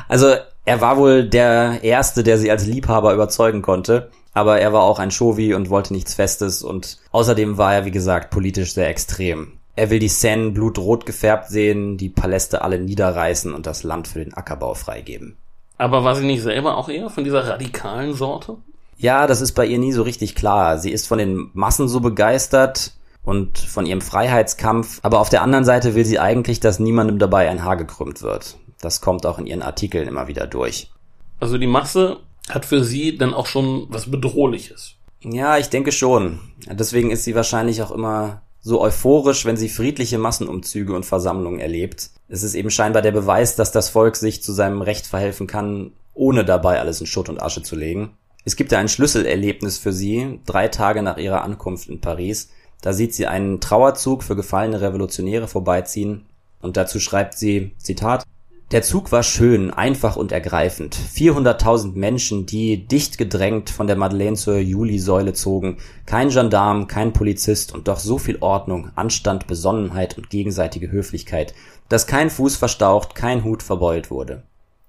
also, 0.10 0.36
er 0.66 0.82
war 0.82 0.98
wohl 0.98 1.30
der 1.30 1.82
Erste, 1.82 2.24
der 2.24 2.38
sie 2.38 2.52
als 2.52 2.66
Liebhaber 2.66 3.14
überzeugen 3.14 3.62
konnte 3.62 4.12
aber 4.34 4.60
er 4.60 4.74
war 4.74 4.84
auch 4.84 5.00
ein 5.00 5.12
Chauvi 5.12 5.54
und 5.54 5.70
wollte 5.70 5.94
nichts 5.94 6.14
Festes 6.14 6.64
und 6.64 6.98
außerdem 7.12 7.58
war 7.58 7.74
er, 7.74 7.86
wie 7.86 7.92
gesagt, 7.92 8.30
politisch 8.30 8.74
sehr 8.74 8.90
extrem. 8.90 9.60
Er 9.76 9.90
will 9.90 10.00
die 10.00 10.10
Seine 10.10 10.52
blutrot 10.52 11.06
gefärbt 11.06 11.50
sehen, 11.50 11.98
die 11.98 12.10
Paläste 12.10 12.62
alle 12.62 12.80
niederreißen 12.80 13.54
und 13.54 13.66
das 13.66 13.84
Land 13.84 14.08
für 14.08 14.20
den 14.20 14.34
Ackerbau 14.34 14.74
freigeben. 14.74 15.38
Aber 15.78 16.04
war 16.04 16.16
sie 16.16 16.26
nicht 16.26 16.44
selber 16.44 16.78
auch 16.78 16.90
eher 16.90 17.10
von 17.10 17.24
dieser 17.24 17.48
radikalen 17.48 18.14
Sorte? 18.14 18.58
Ja, 18.98 19.26
das 19.26 19.42
ist 19.42 19.54
bei 19.54 19.66
ihr 19.66 19.80
nie 19.80 19.94
so 19.94 20.04
richtig 20.04 20.36
klar. 20.36 20.78
Sie 20.78 20.92
ist 20.92 21.08
von 21.08 21.18
den 21.18 21.50
Massen 21.54 21.88
so 21.88 22.02
begeistert 22.02 22.94
und 23.24 23.58
von 23.58 23.86
ihrem 23.86 24.02
Freiheitskampf, 24.02 25.00
aber 25.02 25.20
auf 25.20 25.30
der 25.30 25.42
anderen 25.42 25.66
Seite 25.66 25.96
will 25.96 26.06
sie 26.06 26.20
eigentlich, 26.20 26.60
dass 26.60 26.80
niemandem 26.80 27.18
dabei 27.18 27.50
ein 27.50 27.64
Haar 27.64 27.78
gekrümmt 27.78 28.22
wird. 28.22 28.58
Das 28.80 29.02
kommt 29.02 29.26
auch 29.26 29.40
in 29.40 29.48
ihren 29.48 29.62
Artikeln 29.62 30.08
immer 30.08 30.28
wieder 30.28 30.48
durch. 30.48 30.92
Also 31.40 31.58
die 31.58 31.68
Masse 31.68 32.18
hat 32.53 32.65
für 32.65 32.84
sie 32.84 33.17
dann 33.17 33.34
auch 33.34 33.48
schon 33.48 33.88
was 33.89 34.10
Bedrohliches. 34.10 34.96
Ja, 35.24 35.58
ich 35.58 35.70
denke 35.70 35.91
schon. 35.91 36.39
Deswegen 36.67 37.12
ist 37.12 37.24
sie 37.24 37.36
wahrscheinlich 37.36 37.81
auch 37.81 37.91
immer 37.91 38.41
so 38.62 38.81
euphorisch, 38.81 39.46
wenn 39.46 39.58
sie 39.58 39.70
friedliche 39.70 40.17
Massenumzüge 40.17 40.93
und 40.93 41.05
Versammlungen 41.05 41.60
erlebt. 41.60 42.12
Es 42.27 42.43
ist 42.43 42.53
eben 42.53 42.70
scheinbar 42.70 43.01
der 43.01 43.12
Beweis, 43.12 43.55
dass 43.55 43.72
das 43.72 43.89
Volk 43.89 44.15
sich 44.15 44.43
zu 44.43 44.51
seinem 44.51 44.81
Recht 44.81 45.08
verhelfen 45.08 45.48
kann, 45.48 45.93
ohne 46.13 46.46
dabei 46.46 46.79
alles 46.79 47.01
in 47.01 47.08
Schutt 47.08 47.29
und 47.29 47.41
Asche 47.41 47.63
zu 47.63 47.75
legen. 47.75 48.12
Es 48.43 48.55
gibt 48.55 48.72
ja 48.72 48.79
ein 48.79 48.89
Schlüsselerlebnis 48.89 49.77
für 49.77 49.93
sie, 49.93 50.39
drei 50.46 50.67
Tage 50.67 51.03
nach 51.03 51.17
ihrer 51.17 51.43
Ankunft 51.43 51.89
in 51.89 52.01
Paris. 52.01 52.50
Da 52.81 52.93
sieht 52.93 53.13
sie 53.13 53.27
einen 53.27 53.60
Trauerzug 53.60 54.24
für 54.24 54.36
gefallene 54.36 54.81
Revolutionäre 54.81 55.48
vorbeiziehen 55.48 56.25
und 56.62 56.77
dazu 56.77 57.00
schreibt 57.00 57.38
sie, 57.38 57.72
Zitat, 57.77 58.24
der 58.72 58.84
Zug 58.84 59.12
war 59.12 59.22
schön, 59.22 59.72
einfach 59.72 60.16
und 60.16 60.32
ergreifend. 60.32 60.96
400.000 60.96 61.94
Menschen, 61.94 62.46
die 62.46 62.88
dicht 62.88 63.18
gedrängt 63.18 63.70
von 63.70 63.88
der 63.88 63.98
Madeleine 63.98 64.38
zur 64.38 64.60
Juli-Säule 64.60 65.34
zogen. 65.34 65.78
Kein 66.06 66.30
Gendarm, 66.30 66.88
kein 66.88 67.12
Polizist 67.12 67.74
und 67.74 67.90
doch 67.90 68.00
so 68.00 68.18
viel 68.18 68.38
Ordnung, 68.40 68.90
Anstand, 68.96 69.48
Besonnenheit 69.48 70.18
und 70.18 70.30
gegenseitige 70.30 70.90
Höflichkeit, 70.90 71.54
dass 71.90 72.08
kein 72.08 72.30
Fuß 72.30 72.56
verstaucht, 72.56 73.13
kein 73.13 73.44
Hut 73.44 73.62
verbeult 73.62 74.10
wurde. 74.10 74.44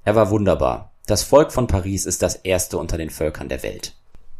Er 0.05 0.15
war 0.15 0.31
wunderbar. 0.31 0.93
Das 1.07 1.25
Volk 1.25 1.51
von 1.51 1.67
Paris 1.67 2.07
ist 2.07 2.23
das 2.23 2.37
erste 2.37 2.79
unter 2.79 2.99
den 2.99 3.11
Völkern 3.11 3.49
der 3.49 3.65
Welt. 3.65 3.95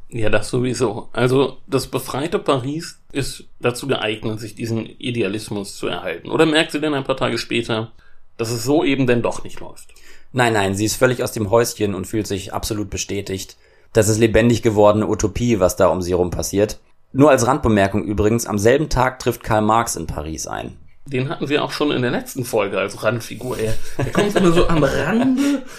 Ja, 0.09 0.29
das 0.29 0.51
sowieso. 0.51 1.09
Also 1.13 1.57
das 1.67 1.89
befreite 1.89 2.39
Paris 2.39 3.01
ist 3.11 3.45
dazu 3.61 3.89
geeignet, 3.89 4.39
sich 4.39 4.55
diesen 4.55 4.87
Idealismus 4.87 5.77
zu 5.77 5.89
erhalten. 5.89 6.29
Oder 6.29 6.47
merkt 6.47 6.71
sie 6.71 6.81
denn 6.81 6.95
ein 6.95 7.05
paar 7.05 7.17
Tage 7.17 7.39
später, 7.39 7.93
dass 8.37 8.51
es 8.51 8.65
so 8.65 8.85
eben 8.85 9.07
denn 9.07 9.23
doch 9.23 9.45
nicht 9.45 9.61
läuft. 9.61 9.91
Nein, 10.33 10.53
nein, 10.55 10.75
sie 10.75 10.87
ist 10.87 10.97
völlig 10.97 11.23
aus 11.23 11.33
dem 11.33 11.51
Häuschen 11.51 11.95
und 11.95 12.07
fühlt 12.07 12.27
sich 12.27 12.55
absolut 12.55 12.91
bestätigt. 12.91 13.57
Das 13.93 14.09
ist 14.09 14.19
lebendig 14.19 14.63
gewordene 14.63 15.07
Utopie, 15.07 15.61
was 15.61 15.77
da 15.77 15.89
um 15.89 16.01
sie 16.01 16.15
rum 16.15 16.31
passiert. 16.31 16.79
Nur 17.13 17.31
als 17.31 17.47
Randbemerkung 17.47 18.05
übrigens, 18.05 18.47
am 18.47 18.59
selben 18.59 18.89
Tag 18.89 19.19
trifft 19.19 19.45
Karl 19.45 19.61
Marx 19.61 19.97
in 19.97 20.07
Paris 20.07 20.47
ein. 20.47 20.79
Den 21.05 21.29
hatten 21.29 21.49
wir 21.49 21.63
auch 21.63 21.73
schon 21.73 21.91
in 21.91 22.01
der 22.01 22.11
letzten 22.11 22.45
Folge 22.45 22.79
als 22.79 23.03
Randfigur. 23.03 23.59
Er, 23.59 23.75
er 23.99 24.13
kommt 24.13 24.35
immer 24.35 24.53
so 24.53 24.69
am 24.69 24.83
Rande. 24.83 25.63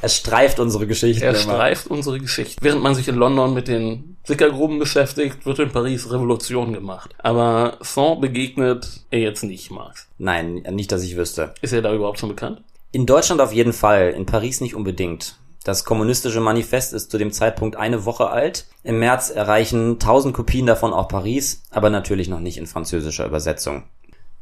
Er 0.00 0.08
streift 0.08 0.60
unsere 0.60 0.86
Geschichte. 0.86 1.24
Er 1.24 1.30
immer. 1.30 1.40
streift 1.40 1.88
unsere 1.88 2.20
Geschichte. 2.20 2.62
Während 2.62 2.84
man 2.84 2.94
sich 2.94 3.08
in 3.08 3.16
London 3.16 3.52
mit 3.52 3.66
den 3.66 4.16
Sickergruben 4.28 4.78
beschäftigt, 4.78 5.46
wird 5.46 5.58
in 5.58 5.72
Paris 5.72 6.12
Revolution 6.12 6.74
gemacht. 6.74 7.14
Aber 7.16 7.78
Saint 7.80 8.20
begegnet 8.20 9.00
er 9.10 9.20
jetzt 9.20 9.42
nicht, 9.42 9.70
Max. 9.70 10.06
Nein, 10.18 10.66
nicht, 10.70 10.92
dass 10.92 11.02
ich 11.02 11.16
wüsste. 11.16 11.54
Ist 11.62 11.72
er 11.72 11.80
da 11.80 11.94
überhaupt 11.94 12.18
schon 12.18 12.28
bekannt? 12.28 12.62
In 12.92 13.06
Deutschland 13.06 13.40
auf 13.40 13.54
jeden 13.54 13.72
Fall, 13.72 14.10
in 14.10 14.26
Paris 14.26 14.60
nicht 14.60 14.74
unbedingt. 14.74 15.36
Das 15.64 15.86
kommunistische 15.86 16.42
Manifest 16.42 16.92
ist 16.92 17.10
zu 17.10 17.16
dem 17.16 17.32
Zeitpunkt 17.32 17.76
eine 17.76 18.04
Woche 18.04 18.28
alt. 18.28 18.66
Im 18.84 18.98
März 18.98 19.30
erreichen 19.30 19.98
tausend 19.98 20.34
Kopien 20.34 20.66
davon 20.66 20.92
auch 20.92 21.08
Paris, 21.08 21.62
aber 21.70 21.88
natürlich 21.88 22.28
noch 22.28 22.40
nicht 22.40 22.58
in 22.58 22.66
französischer 22.66 23.24
Übersetzung. 23.24 23.84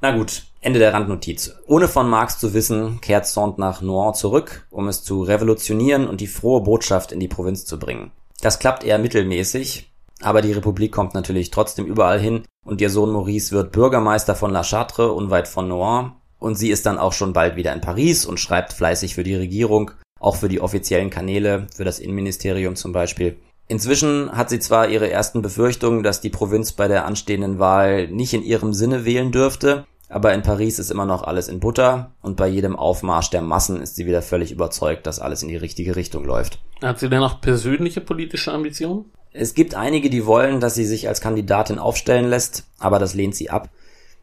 Na 0.01 0.17
gut, 0.17 0.47
Ende 0.61 0.81
der 0.81 0.95
Randnotiz. 0.95 1.55
Ohne 1.69 1.87
von 1.87 2.11
Marx 2.11 2.41
zu 2.41 2.55
wissen, 2.55 3.01
kehrt 3.01 3.29
Sand 3.29 3.59
nach 3.59 3.83
Noir 3.83 4.15
zurück, 4.15 4.67
um 4.73 4.89
es 4.89 5.05
zu 5.05 5.23
revolutionieren 5.23 6.09
und 6.09 6.21
die 6.21 6.27
frohe 6.27 6.63
Botschaft 6.63 7.13
in 7.13 7.21
die 7.21 7.29
Provinz 7.29 7.65
zu 7.65 7.79
bringen. 7.79 8.11
Das 8.41 8.59
klappt 8.59 8.85
eher 8.85 8.99
mittelmäßig, 8.99 9.91
aber 10.21 10.43
die 10.43 10.53
Republik 10.53 10.93
kommt 10.93 11.15
natürlich 11.15 11.51
trotzdem 11.51 11.87
überall 11.87 12.21
hin 12.21 12.43
und 12.65 12.81
ihr 12.81 12.91
Sohn 12.91 13.11
Maurice 13.11 13.53
wird 13.53 13.73
Bürgermeister 13.73 14.35
von 14.35 14.53
La 14.53 14.63
Châtre 14.63 15.09
unweit 15.09 15.49
von 15.49 15.69
Noir 15.69 16.17
und 16.39 16.55
sie 16.57 16.71
ist 16.71 16.87
dann 16.87 16.99
auch 16.99 17.13
schon 17.13 17.33
bald 17.33 17.57
wieder 17.57 17.73
in 17.73 17.81
Paris 17.81 18.27
und 18.27 18.41
schreibt 18.41 18.73
fleißig 18.73 19.15
für 19.15 19.25
die 19.25 19.35
Regierung, 19.35 19.91
auch 20.21 20.37
für 20.37 20.49
die 20.49 20.61
offiziellen 20.61 21.11
Kanäle, 21.11 21.67
für 21.75 21.85
das 21.85 21.99
Innenministerium 21.99 22.77
zum 22.77 22.93
Beispiel. 22.93 23.37
Inzwischen 23.69 24.31
hat 24.33 24.49
sie 24.49 24.61
zwar 24.61 24.89
ihre 24.89 25.11
ersten 25.11 25.43
Befürchtungen, 25.43 26.03
dass 26.03 26.21
die 26.21 26.31
Provinz 26.31 26.73
bei 26.73 26.87
der 26.87 27.05
anstehenden 27.05 27.59
Wahl 27.59 28.07
nicht 28.09 28.33
in 28.33 28.45
ihrem 28.45 28.73
Sinne 28.73 29.05
wählen 29.05 29.33
dürfte, 29.33 29.87
aber 30.09 30.35
in 30.35 30.43
Paris 30.43 30.79
ist 30.79 30.91
immer 30.91 31.07
noch 31.07 31.25
alles 31.25 31.49
in 31.49 31.61
Butter 31.61 32.13
und 32.23 32.37
bei 32.37 32.49
jedem 32.49 32.77
Aufmarsch 32.77 33.31
der 33.31 33.43
Massen 33.43 33.83
ist 33.83 33.97
sie 33.97 34.07
wieder 34.07 34.23
völlig 34.23 34.53
überzeugt, 34.53 35.07
dass 35.07 35.19
alles 35.19 35.43
in 35.43 35.49
die 35.49 35.57
richtige 35.57 35.97
Richtung 35.97 36.25
läuft. 36.25 36.59
Hat 36.83 37.01
sie 37.01 37.09
denn 37.09 37.23
auch 37.23 37.41
persönliche 37.41 38.01
politische 38.01 38.53
Ambitionen? 38.53 39.07
Es 39.33 39.55
gibt 39.55 39.75
einige, 39.75 40.09
die 40.09 40.25
wollen, 40.25 40.61
dass 40.61 40.75
sie 40.75 40.87
sich 40.87 41.09
als 41.09 41.21
Kandidatin 41.21 41.79
aufstellen 41.79 42.31
lässt, 42.31 42.65
aber 42.79 42.99
das 42.99 43.15
lehnt 43.15 43.35
sie 43.35 43.51
ab. 43.51 43.69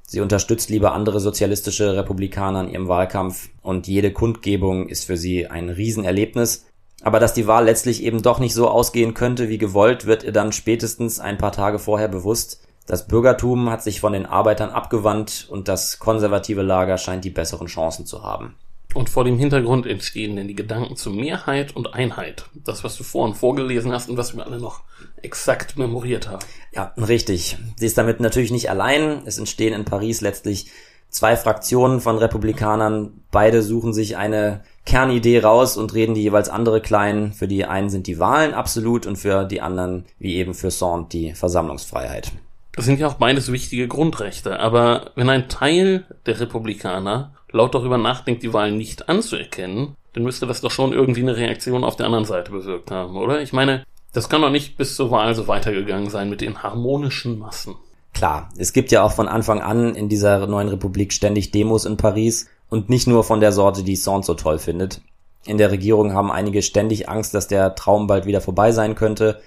Sie 0.07 0.21
unterstützt 0.21 0.69
lieber 0.69 0.93
andere 0.93 1.19
sozialistische 1.19 1.95
Republikaner 1.95 2.61
in 2.61 2.69
ihrem 2.69 2.87
Wahlkampf 2.87 3.49
und 3.61 3.87
jede 3.87 4.11
Kundgebung 4.11 4.87
ist 4.87 5.05
für 5.05 5.17
sie 5.17 5.47
ein 5.47 5.69
Riesenerlebnis. 5.69 6.65
Aber 7.01 7.19
dass 7.19 7.33
die 7.33 7.47
Wahl 7.47 7.65
letztlich 7.65 8.03
eben 8.03 8.21
doch 8.21 8.39
nicht 8.39 8.53
so 8.53 8.69
ausgehen 8.69 9.13
könnte 9.13 9.49
wie 9.49 9.57
gewollt, 9.57 10.05
wird 10.05 10.23
ihr 10.23 10.31
dann 10.31 10.51
spätestens 10.51 11.19
ein 11.19 11.37
paar 11.37 11.51
Tage 11.51 11.79
vorher 11.79 12.07
bewusst. 12.07 12.62
Das 12.85 13.07
Bürgertum 13.07 13.69
hat 13.69 13.81
sich 13.81 14.01
von 14.01 14.13
den 14.13 14.25
Arbeitern 14.25 14.69
abgewandt 14.69 15.47
und 15.49 15.67
das 15.67 15.99
konservative 15.99 16.61
Lager 16.61 16.97
scheint 16.97 17.23
die 17.23 17.29
besseren 17.29 17.67
Chancen 17.67 18.05
zu 18.05 18.23
haben. 18.23 18.55
Und 18.93 19.09
vor 19.09 19.23
dem 19.23 19.39
Hintergrund 19.39 19.87
entstehen 19.87 20.35
denn 20.35 20.47
die 20.47 20.55
Gedanken 20.55 20.95
zu 20.95 21.09
Mehrheit 21.09 21.75
und 21.75 21.93
Einheit. 21.93 22.45
Das, 22.53 22.83
was 22.83 22.95
du 22.95 23.03
vorhin 23.03 23.35
vorgelesen 23.35 23.91
hast 23.91 24.09
und 24.09 24.17
was 24.17 24.35
wir 24.35 24.45
alle 24.45 24.59
noch 24.59 24.81
exakt 25.21 25.77
memoriert 25.77 26.29
haben. 26.29 26.45
Ja, 26.73 26.93
richtig. 26.97 27.57
Sie 27.75 27.85
ist 27.85 27.97
damit 27.97 28.19
natürlich 28.19 28.51
nicht 28.51 28.69
allein. 28.69 29.23
Es 29.25 29.39
entstehen 29.39 29.73
in 29.73 29.85
Paris 29.85 30.21
letztlich 30.21 30.69
zwei 31.09 31.35
Fraktionen 31.35 32.01
von 32.01 32.17
Republikanern. 32.17 33.23
Beide 33.31 33.63
suchen 33.63 33.93
sich 33.93 34.17
eine 34.17 34.61
Kernidee 34.85 35.39
raus 35.39 35.77
und 35.77 35.93
reden 35.93 36.13
die 36.13 36.21
jeweils 36.21 36.49
andere 36.49 36.81
klein. 36.81 37.33
Für 37.33 37.47
die 37.47 37.65
einen 37.65 37.89
sind 37.89 38.05
die 38.05 38.19
Wahlen 38.19 38.53
absolut 38.53 39.07
und 39.07 39.15
für 39.15 39.45
die 39.45 39.61
anderen, 39.61 40.05
wie 40.19 40.35
eben 40.35 40.53
für 40.53 40.69
Sand, 40.69 41.13
die 41.13 41.33
Versammlungsfreiheit. 41.33 42.31
Das 42.75 42.85
sind 42.85 42.99
ja 42.99 43.07
auch 43.07 43.15
beides 43.15 43.51
wichtige 43.51 43.87
Grundrechte. 43.87 44.59
Aber 44.59 45.11
wenn 45.15 45.29
ein 45.29 45.47
Teil 45.47 46.05
der 46.25 46.39
Republikaner 46.39 47.33
laut 47.51 47.75
darüber 47.75 47.97
nachdenkt, 47.97 48.43
die 48.43 48.53
Wahlen 48.53 48.77
nicht 48.77 49.09
anzuerkennen, 49.09 49.95
dann 50.13 50.23
müsste 50.23 50.47
das 50.47 50.61
doch 50.61 50.71
schon 50.71 50.91
irgendwie 50.91 51.21
eine 51.21 51.37
Reaktion 51.37 51.83
auf 51.83 51.95
der 51.95 52.07
anderen 52.07 52.25
Seite 52.25 52.51
bewirkt 52.51 52.91
haben, 52.91 53.15
oder? 53.15 53.41
Ich 53.41 53.53
meine, 53.53 53.83
das 54.11 54.29
kann 54.29 54.41
doch 54.41 54.49
nicht 54.49 54.77
bis 54.77 54.95
zur 54.95 55.11
Wahl 55.11 55.33
so 55.33 55.47
weitergegangen 55.47 56.09
sein 56.09 56.29
mit 56.29 56.41
den 56.41 56.61
harmonischen 56.61 57.39
Massen. 57.39 57.75
Klar, 58.13 58.49
es 58.57 58.73
gibt 58.73 58.91
ja 58.91 59.03
auch 59.03 59.11
von 59.11 59.27
Anfang 59.27 59.61
an 59.61 59.95
in 59.95 60.09
dieser 60.09 60.45
neuen 60.45 60.69
Republik 60.69 61.13
ständig 61.13 61.51
Demos 61.51 61.85
in 61.85 61.97
Paris 61.97 62.47
und 62.69 62.89
nicht 62.89 63.07
nur 63.07 63.23
von 63.23 63.39
der 63.39 63.51
Sorte, 63.51 63.83
die 63.83 63.95
Sand 63.95 64.25
so 64.25 64.35
toll 64.35 64.59
findet. 64.59 65.01
In 65.45 65.57
der 65.57 65.71
Regierung 65.71 66.13
haben 66.13 66.31
einige 66.31 66.61
ständig 66.61 67.09
Angst, 67.09 67.33
dass 67.33 67.47
der 67.47 67.75
Traum 67.75 68.07
bald 68.07 68.25
wieder 68.25 68.39
vorbei 68.39 68.71
sein 68.71 68.95
könnte 68.95 69.41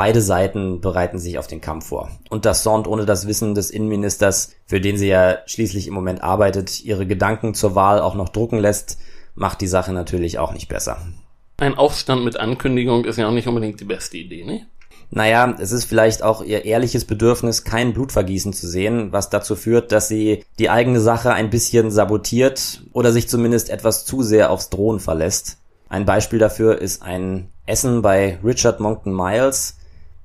Beide 0.00 0.22
Seiten 0.22 0.80
bereiten 0.80 1.18
sich 1.18 1.38
auf 1.38 1.46
den 1.46 1.60
Kampf 1.60 1.88
vor. 1.88 2.10
Und 2.30 2.46
dass 2.46 2.62
Sand 2.62 2.88
ohne 2.88 3.04
das 3.04 3.26
Wissen 3.26 3.54
des 3.54 3.70
Innenministers, 3.70 4.54
für 4.64 4.80
den 4.80 4.96
sie 4.96 5.08
ja 5.08 5.40
schließlich 5.44 5.86
im 5.88 5.92
Moment 5.92 6.22
arbeitet, 6.22 6.82
ihre 6.82 7.06
Gedanken 7.06 7.52
zur 7.52 7.74
Wahl 7.74 8.00
auch 8.00 8.14
noch 8.14 8.30
drucken 8.30 8.58
lässt, 8.58 8.96
macht 9.34 9.60
die 9.60 9.66
Sache 9.66 9.92
natürlich 9.92 10.38
auch 10.38 10.54
nicht 10.54 10.68
besser. 10.68 10.96
Ein 11.58 11.76
Aufstand 11.76 12.24
mit 12.24 12.40
Ankündigung 12.40 13.04
ist 13.04 13.18
ja 13.18 13.28
auch 13.28 13.32
nicht 13.32 13.46
unbedingt 13.46 13.78
die 13.78 13.84
beste 13.84 14.16
Idee, 14.16 14.42
ne? 14.46 14.64
Naja, 15.10 15.54
es 15.58 15.70
ist 15.70 15.84
vielleicht 15.84 16.22
auch 16.22 16.42
ihr 16.42 16.64
ehrliches 16.64 17.04
Bedürfnis, 17.04 17.64
kein 17.64 17.92
Blutvergießen 17.92 18.54
zu 18.54 18.68
sehen, 18.68 19.12
was 19.12 19.28
dazu 19.28 19.54
führt, 19.54 19.92
dass 19.92 20.08
sie 20.08 20.46
die 20.58 20.70
eigene 20.70 21.00
Sache 21.00 21.34
ein 21.34 21.50
bisschen 21.50 21.90
sabotiert 21.90 22.84
oder 22.94 23.12
sich 23.12 23.28
zumindest 23.28 23.68
etwas 23.68 24.06
zu 24.06 24.22
sehr 24.22 24.50
aufs 24.50 24.70
Drohen 24.70 24.98
verlässt. 24.98 25.58
Ein 25.90 26.06
Beispiel 26.06 26.38
dafür 26.38 26.80
ist 26.80 27.02
ein 27.02 27.50
Essen 27.66 28.00
bei 28.00 28.38
Richard 28.42 28.80
Monckton 28.80 29.14
Miles, 29.14 29.76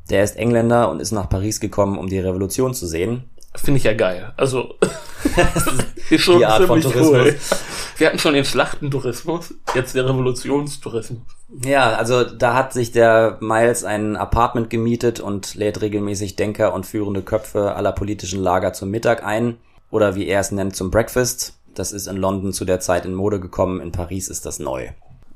der 0.09 0.23
ist 0.23 0.37
Engländer 0.37 0.89
und 0.89 0.99
ist 0.99 1.11
nach 1.11 1.29
Paris 1.29 1.59
gekommen, 1.59 1.97
um 1.97 2.07
die 2.07 2.19
Revolution 2.19 2.73
zu 2.73 2.87
sehen. 2.87 3.29
Finde 3.55 3.77
ich 3.77 3.83
ja 3.85 3.93
geil. 3.93 4.33
Also 4.37 4.75
ist 6.09 6.21
schon 6.21 6.39
Die 6.39 6.45
Art 6.45 6.63
von 6.65 6.81
ziemlich 6.81 7.01
cool. 7.01 7.35
Wir 7.97 8.07
hatten 8.07 8.19
schon 8.19 8.33
den 8.33 8.43
Schlachtentourismus, 8.43 9.53
jetzt 9.73 9.95
der 9.95 10.05
Revolutionstourismus. 10.05 11.21
Ja, 11.63 11.95
also 11.95 12.23
da 12.23 12.53
hat 12.53 12.73
sich 12.73 12.91
der 12.91 13.37
Miles 13.39 13.85
ein 13.85 14.17
Apartment 14.17 14.69
gemietet 14.69 15.21
und 15.21 15.55
lädt 15.55 15.81
regelmäßig 15.81 16.35
Denker 16.35 16.73
und 16.73 16.85
führende 16.85 17.21
Köpfe 17.21 17.73
aller 17.75 17.93
politischen 17.93 18.41
Lager 18.41 18.73
zum 18.73 18.89
Mittag 18.89 19.23
ein 19.23 19.57
oder 19.91 20.15
wie 20.15 20.27
er 20.27 20.41
es 20.41 20.51
nennt 20.51 20.75
zum 20.75 20.91
Breakfast. 20.91 21.53
Das 21.73 21.91
ist 21.91 22.07
in 22.07 22.17
London 22.17 22.51
zu 22.51 22.65
der 22.65 22.79
Zeit 22.79 23.05
in 23.05 23.13
Mode 23.13 23.39
gekommen, 23.39 23.79
in 23.79 23.91
Paris 23.91 24.27
ist 24.27 24.45
das 24.45 24.59
neu. 24.59 24.89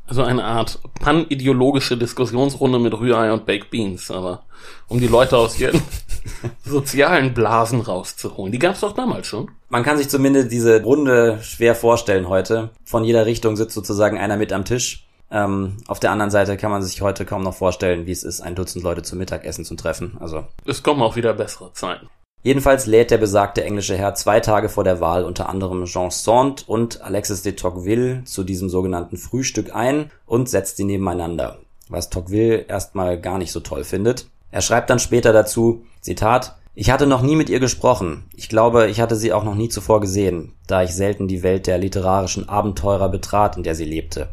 Also 0.10 0.24
eine 0.24 0.44
Art 0.44 0.80
panideologische 1.00 1.96
Diskussionsrunde 1.96 2.80
mit 2.80 2.94
Rührei 2.96 3.32
und 3.32 3.46
Baked 3.46 3.70
Beans, 3.70 4.10
aber 4.10 4.42
um 4.88 5.00
die 5.00 5.08
Leute 5.08 5.38
aus 5.38 5.60
ihren 5.60 5.82
sozialen 6.66 7.36
Blasen 7.36 7.82
rauszuholen. 7.82 8.52
Die 8.52 8.58
gab's 8.58 8.80
doch 8.80 8.94
damals 8.94 9.28
schon. 9.28 9.52
Man 9.70 9.84
kann 9.84 10.00
sich 10.00 10.10
zumindest 10.10 10.52
diese 10.52 10.82
Runde 10.82 11.38
schwer 11.44 11.76
vorstellen 11.76 12.28
heute. 12.28 12.72
Von 12.84 13.04
jeder 13.04 13.28
Richtung 13.28 13.56
sitzt 13.56 13.76
sozusagen 13.76 14.18
einer 14.18 14.36
mit 14.36 14.52
am 14.52 14.66
Tisch. 14.66 15.06
Ähm, 15.32 15.78
auf 15.88 16.00
der 16.00 16.10
anderen 16.10 16.32
Seite 16.32 16.58
kann 16.58 16.72
man 16.72 16.82
sich 16.82 17.04
heute 17.04 17.24
kaum 17.24 17.44
noch 17.44 17.54
vorstellen, 17.54 18.08
wie 18.08 18.12
es 18.12 18.24
ist, 18.24 18.42
ein 18.42 18.56
Dutzend 18.56 18.84
Leute 18.84 19.04
zum 19.04 19.20
Mittagessen 19.20 19.64
zu 19.64 19.76
treffen. 19.76 20.18
Also 20.20 20.46
Es 20.66 20.82
kommen 20.82 21.04
auch 21.04 21.16
wieder 21.16 21.36
bessere 21.36 21.72
Zeiten. 21.74 22.10
Jedenfalls 22.42 22.86
lädt 22.86 23.12
der 23.12 23.18
besagte 23.18 23.64
englische 23.64 23.98
Herr 23.98 24.16
zwei 24.16 24.40
Tage 24.40 24.70
vor 24.70 24.86
der 24.86 25.02
Wahl 25.02 25.26
unter 25.26 25.50
anderem 25.50 25.84
Jean 25.86 26.10
Sand 26.10 26.68
und 26.70 27.02
Alexis 27.02 27.42
de 27.42 27.54
Tocqueville 27.54 28.24
zu 28.24 28.44
diesem 28.44 28.70
sogenannten 28.70 29.18
Frühstück 29.18 29.76
ein 29.76 30.10
und 30.26 30.48
setzt 30.48 30.78
sie 30.78 30.86
nebeneinander, 30.86 31.60
was 31.90 32.10
Tocqueville 32.10 32.60
erstmal 32.60 33.20
gar 33.20 33.38
nicht 33.38 33.52
so 33.52 33.60
toll 33.60 33.84
findet. 33.84 34.28
Er 34.52 34.62
schreibt 34.62 34.90
dann 34.90 35.00
später 35.00 35.34
dazu, 35.34 35.84
Zitat, 36.00 36.56
ich 36.76 36.92
hatte 36.92 37.08
noch 37.08 37.22
nie 37.22 37.36
mit 37.36 37.50
ihr 37.50 37.60
gesprochen. 37.60 38.24
Ich 38.34 38.48
glaube, 38.48 38.88
ich 38.88 39.02
hatte 39.02 39.18
sie 39.18 39.34
auch 39.34 39.44
noch 39.44 39.56
nie 39.56 39.68
zuvor 39.68 40.00
gesehen, 40.00 40.54
da 40.66 40.82
ich 40.82 40.92
selten 40.92 41.28
die 41.28 41.44
Welt 41.44 41.68
der 41.68 41.78
literarischen 41.78 42.48
Abenteurer 42.48 43.10
betrat, 43.10 43.58
in 43.58 43.64
der 43.64 43.76
sie 43.76 43.84
lebte. 43.84 44.30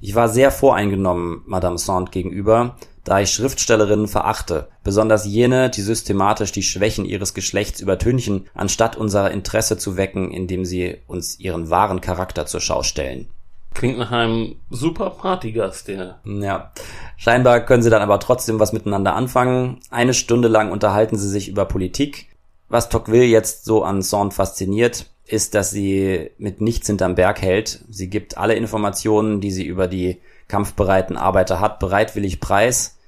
Ich 0.00 0.14
war 0.14 0.28
sehr 0.28 0.52
voreingenommen 0.52 1.42
Madame 1.46 1.78
Sand 1.78 2.12
gegenüber, 2.12 2.76
da 3.04 3.20
ich 3.20 3.30
Schriftstellerinnen 3.30 4.08
verachte, 4.08 4.68
besonders 4.84 5.24
jene, 5.24 5.70
die 5.70 5.82
systematisch 5.82 6.52
die 6.52 6.62
Schwächen 6.62 7.04
ihres 7.04 7.34
Geschlechts 7.34 7.80
übertünchen, 7.80 8.48
anstatt 8.54 8.96
unser 8.96 9.30
Interesse 9.30 9.78
zu 9.78 9.96
wecken, 9.96 10.30
indem 10.30 10.64
sie 10.64 10.98
uns 11.06 11.38
ihren 11.38 11.70
wahren 11.70 12.00
Charakter 12.00 12.46
zur 12.46 12.60
Schau 12.60 12.82
stellen. 12.82 13.28
Klingt 13.72 13.98
nach 13.98 14.10
einem 14.10 14.56
super 14.68 15.10
Partygast, 15.10 15.88
der. 15.88 16.20
Ja, 16.24 16.72
scheinbar 17.16 17.60
können 17.60 17.82
sie 17.82 17.90
dann 17.90 18.02
aber 18.02 18.18
trotzdem 18.18 18.58
was 18.58 18.72
miteinander 18.72 19.14
anfangen. 19.14 19.78
Eine 19.90 20.12
Stunde 20.12 20.48
lang 20.48 20.72
unterhalten 20.72 21.16
sie 21.16 21.28
sich 21.28 21.48
über 21.48 21.64
Politik. 21.66 22.26
Was 22.68 22.88
Tocqueville 22.88 23.24
jetzt 23.24 23.64
so 23.64 23.82
an 23.82 24.02
Sand 24.02 24.34
fasziniert, 24.34 25.06
ist, 25.24 25.54
dass 25.54 25.70
sie 25.70 26.30
mit 26.38 26.60
nichts 26.60 26.88
hinterm 26.88 27.14
Berg 27.14 27.40
hält. 27.40 27.84
Sie 27.88 28.10
gibt 28.10 28.36
alle 28.36 28.54
Informationen, 28.54 29.40
die 29.40 29.52
sie 29.52 29.64
über 29.64 29.86
die 29.86 30.20
kampfbereiten 30.50 31.16
Arbeiter 31.16 31.60
hat, 31.60 31.78
bereitwillig 31.78 32.40
preis, 32.40 32.98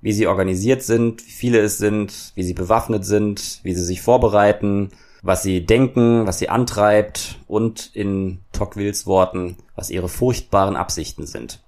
wie 0.00 0.12
sie 0.12 0.26
organisiert 0.26 0.82
sind, 0.82 1.26
wie 1.26 1.30
viele 1.30 1.60
es 1.60 1.78
sind, 1.78 2.32
wie 2.34 2.42
sie 2.42 2.54
bewaffnet 2.54 3.04
sind, 3.04 3.60
wie 3.62 3.74
sie 3.74 3.84
sich 3.84 4.02
vorbereiten, 4.02 4.90
was 5.22 5.42
sie 5.42 5.64
denken, 5.64 6.26
was 6.26 6.38
sie 6.38 6.48
antreibt 6.48 7.36
und 7.48 7.90
in 7.94 8.40
Tocquevilles 8.52 9.06
Worten, 9.06 9.56
was 9.74 9.90
ihre 9.90 10.08
furchtbaren 10.08 10.76
Absichten 10.76 11.26
sind. 11.26 11.60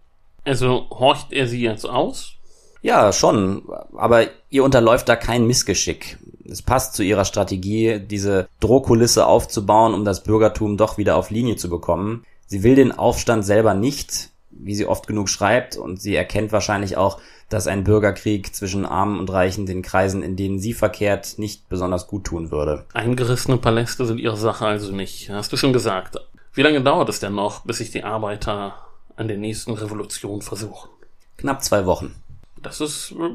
Also 0.44 0.86
horcht 0.90 1.32
er 1.32 1.46
sie 1.46 1.60
jetzt 1.60 1.84
aus? 1.84 2.34
Ja, 2.82 3.12
schon, 3.12 3.62
aber 3.96 4.28
ihr 4.48 4.64
unterläuft 4.64 5.08
da 5.08 5.16
kein 5.16 5.46
Missgeschick. 5.46 6.18
Es 6.48 6.62
passt 6.62 6.94
zu 6.94 7.02
ihrer 7.02 7.26
Strategie, 7.26 8.00
diese 8.00 8.48
Drohkulisse 8.58 9.26
aufzubauen, 9.26 9.92
um 9.92 10.04
das 10.04 10.22
Bürgertum 10.22 10.76
doch 10.76 10.96
wieder 10.96 11.16
auf 11.16 11.30
Linie 11.30 11.56
zu 11.56 11.68
bekommen. 11.68 12.24
Sie 12.46 12.62
will 12.62 12.74
den 12.74 12.90
Aufstand 12.92 13.44
selber 13.44 13.74
nicht, 13.74 14.29
wie 14.64 14.74
sie 14.74 14.86
oft 14.86 15.06
genug 15.06 15.28
schreibt, 15.28 15.76
und 15.76 16.00
sie 16.00 16.14
erkennt 16.14 16.52
wahrscheinlich 16.52 16.96
auch, 16.96 17.20
dass 17.48 17.66
ein 17.66 17.84
Bürgerkrieg 17.84 18.54
zwischen 18.54 18.86
Armen 18.86 19.18
und 19.18 19.30
Reichen 19.30 19.66
den 19.66 19.82
Kreisen, 19.82 20.22
in 20.22 20.36
denen 20.36 20.60
sie 20.60 20.72
verkehrt, 20.72 21.38
nicht 21.38 21.68
besonders 21.68 22.06
gut 22.06 22.24
tun 22.24 22.50
würde. 22.50 22.86
Eingerissene 22.94 23.58
Paläste 23.58 24.06
sind 24.06 24.18
ihre 24.18 24.36
Sache 24.36 24.66
also 24.66 24.92
nicht. 24.92 25.30
Hast 25.30 25.52
du 25.52 25.56
schon 25.56 25.72
gesagt. 25.72 26.16
Wie 26.52 26.62
lange 26.62 26.80
dauert 26.80 27.08
es 27.08 27.20
denn 27.20 27.34
noch, 27.34 27.64
bis 27.64 27.78
sich 27.78 27.90
die 27.90 28.04
Arbeiter 28.04 28.74
an 29.16 29.28
der 29.28 29.36
nächsten 29.36 29.72
Revolution 29.72 30.42
versuchen? 30.42 30.90
Knapp 31.36 31.62
zwei 31.62 31.86
Wochen. 31.86 32.14
Das 32.62 32.80
ist 32.80 33.12
äh, 33.12 33.30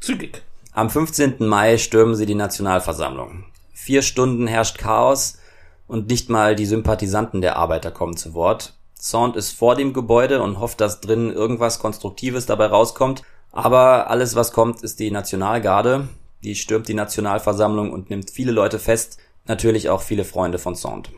zügig. 0.00 0.42
Am 0.72 0.88
15. 0.88 1.46
Mai 1.46 1.78
stürmen 1.78 2.14
sie 2.14 2.26
die 2.26 2.34
Nationalversammlung. 2.34 3.44
Vier 3.72 4.02
Stunden 4.02 4.46
herrscht 4.46 4.78
Chaos 4.78 5.38
und 5.86 6.08
nicht 6.08 6.30
mal 6.30 6.54
die 6.54 6.66
Sympathisanten 6.66 7.40
der 7.40 7.56
Arbeiter 7.56 7.90
kommen 7.90 8.16
zu 8.16 8.34
Wort. 8.34 8.74
Sand 9.02 9.34
ist 9.36 9.52
vor 9.52 9.76
dem 9.76 9.94
Gebäude 9.94 10.42
und 10.42 10.60
hofft, 10.60 10.80
dass 10.80 11.00
drinnen 11.00 11.32
irgendwas 11.32 11.78
Konstruktives 11.78 12.44
dabei 12.44 12.66
rauskommt. 12.66 13.22
Aber 13.50 14.10
alles, 14.10 14.36
was 14.36 14.52
kommt, 14.52 14.82
ist 14.82 15.00
die 15.00 15.10
Nationalgarde. 15.10 16.08
Die 16.44 16.54
stürmt 16.54 16.86
die 16.86 16.94
Nationalversammlung 16.94 17.92
und 17.92 18.10
nimmt 18.10 18.30
viele 18.30 18.52
Leute 18.52 18.78
fest. 18.78 19.18
Natürlich 19.46 19.88
auch 19.88 20.02
viele 20.02 20.24
Freunde 20.24 20.58
von 20.58 20.74
Sand. 20.74 21.10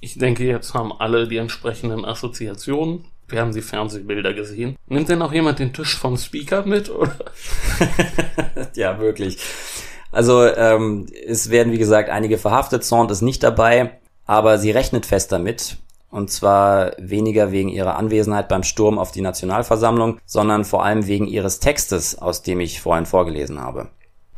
Ich 0.00 0.18
denke, 0.18 0.44
jetzt 0.44 0.72
haben 0.72 0.92
alle 0.92 1.26
die 1.26 1.38
entsprechenden 1.38 2.04
Assoziationen. 2.04 3.06
Wir 3.28 3.40
haben 3.40 3.52
die 3.52 3.62
Fernsehbilder 3.62 4.32
gesehen. 4.32 4.76
Nimmt 4.86 5.08
denn 5.08 5.20
auch 5.20 5.32
jemand 5.32 5.58
den 5.58 5.72
Tisch 5.72 5.96
vom 5.98 6.16
Speaker 6.16 6.64
mit, 6.64 6.90
oder? 6.90 7.16
ja, 8.76 9.00
wirklich. 9.00 9.38
Also 10.12 10.44
ähm, 10.44 11.06
es 11.26 11.50
werden, 11.50 11.72
wie 11.72 11.78
gesagt, 11.78 12.08
einige 12.08 12.38
verhaftet. 12.38 12.84
Sand 12.84 13.10
ist 13.10 13.22
nicht 13.22 13.42
dabei, 13.42 13.98
aber 14.26 14.58
sie 14.58 14.70
rechnet 14.70 15.06
fest 15.06 15.32
damit. 15.32 15.76
Und 16.16 16.30
zwar 16.30 16.92
weniger 16.96 17.52
wegen 17.52 17.68
ihrer 17.68 17.96
Anwesenheit 17.96 18.48
beim 18.48 18.62
Sturm 18.62 18.98
auf 18.98 19.12
die 19.12 19.20
Nationalversammlung, 19.20 20.18
sondern 20.24 20.64
vor 20.64 20.82
allem 20.82 21.06
wegen 21.06 21.26
ihres 21.26 21.60
Textes, 21.60 22.16
aus 22.16 22.40
dem 22.40 22.58
ich 22.60 22.80
vorhin 22.80 23.04
vorgelesen 23.04 23.60
habe. 23.60 23.88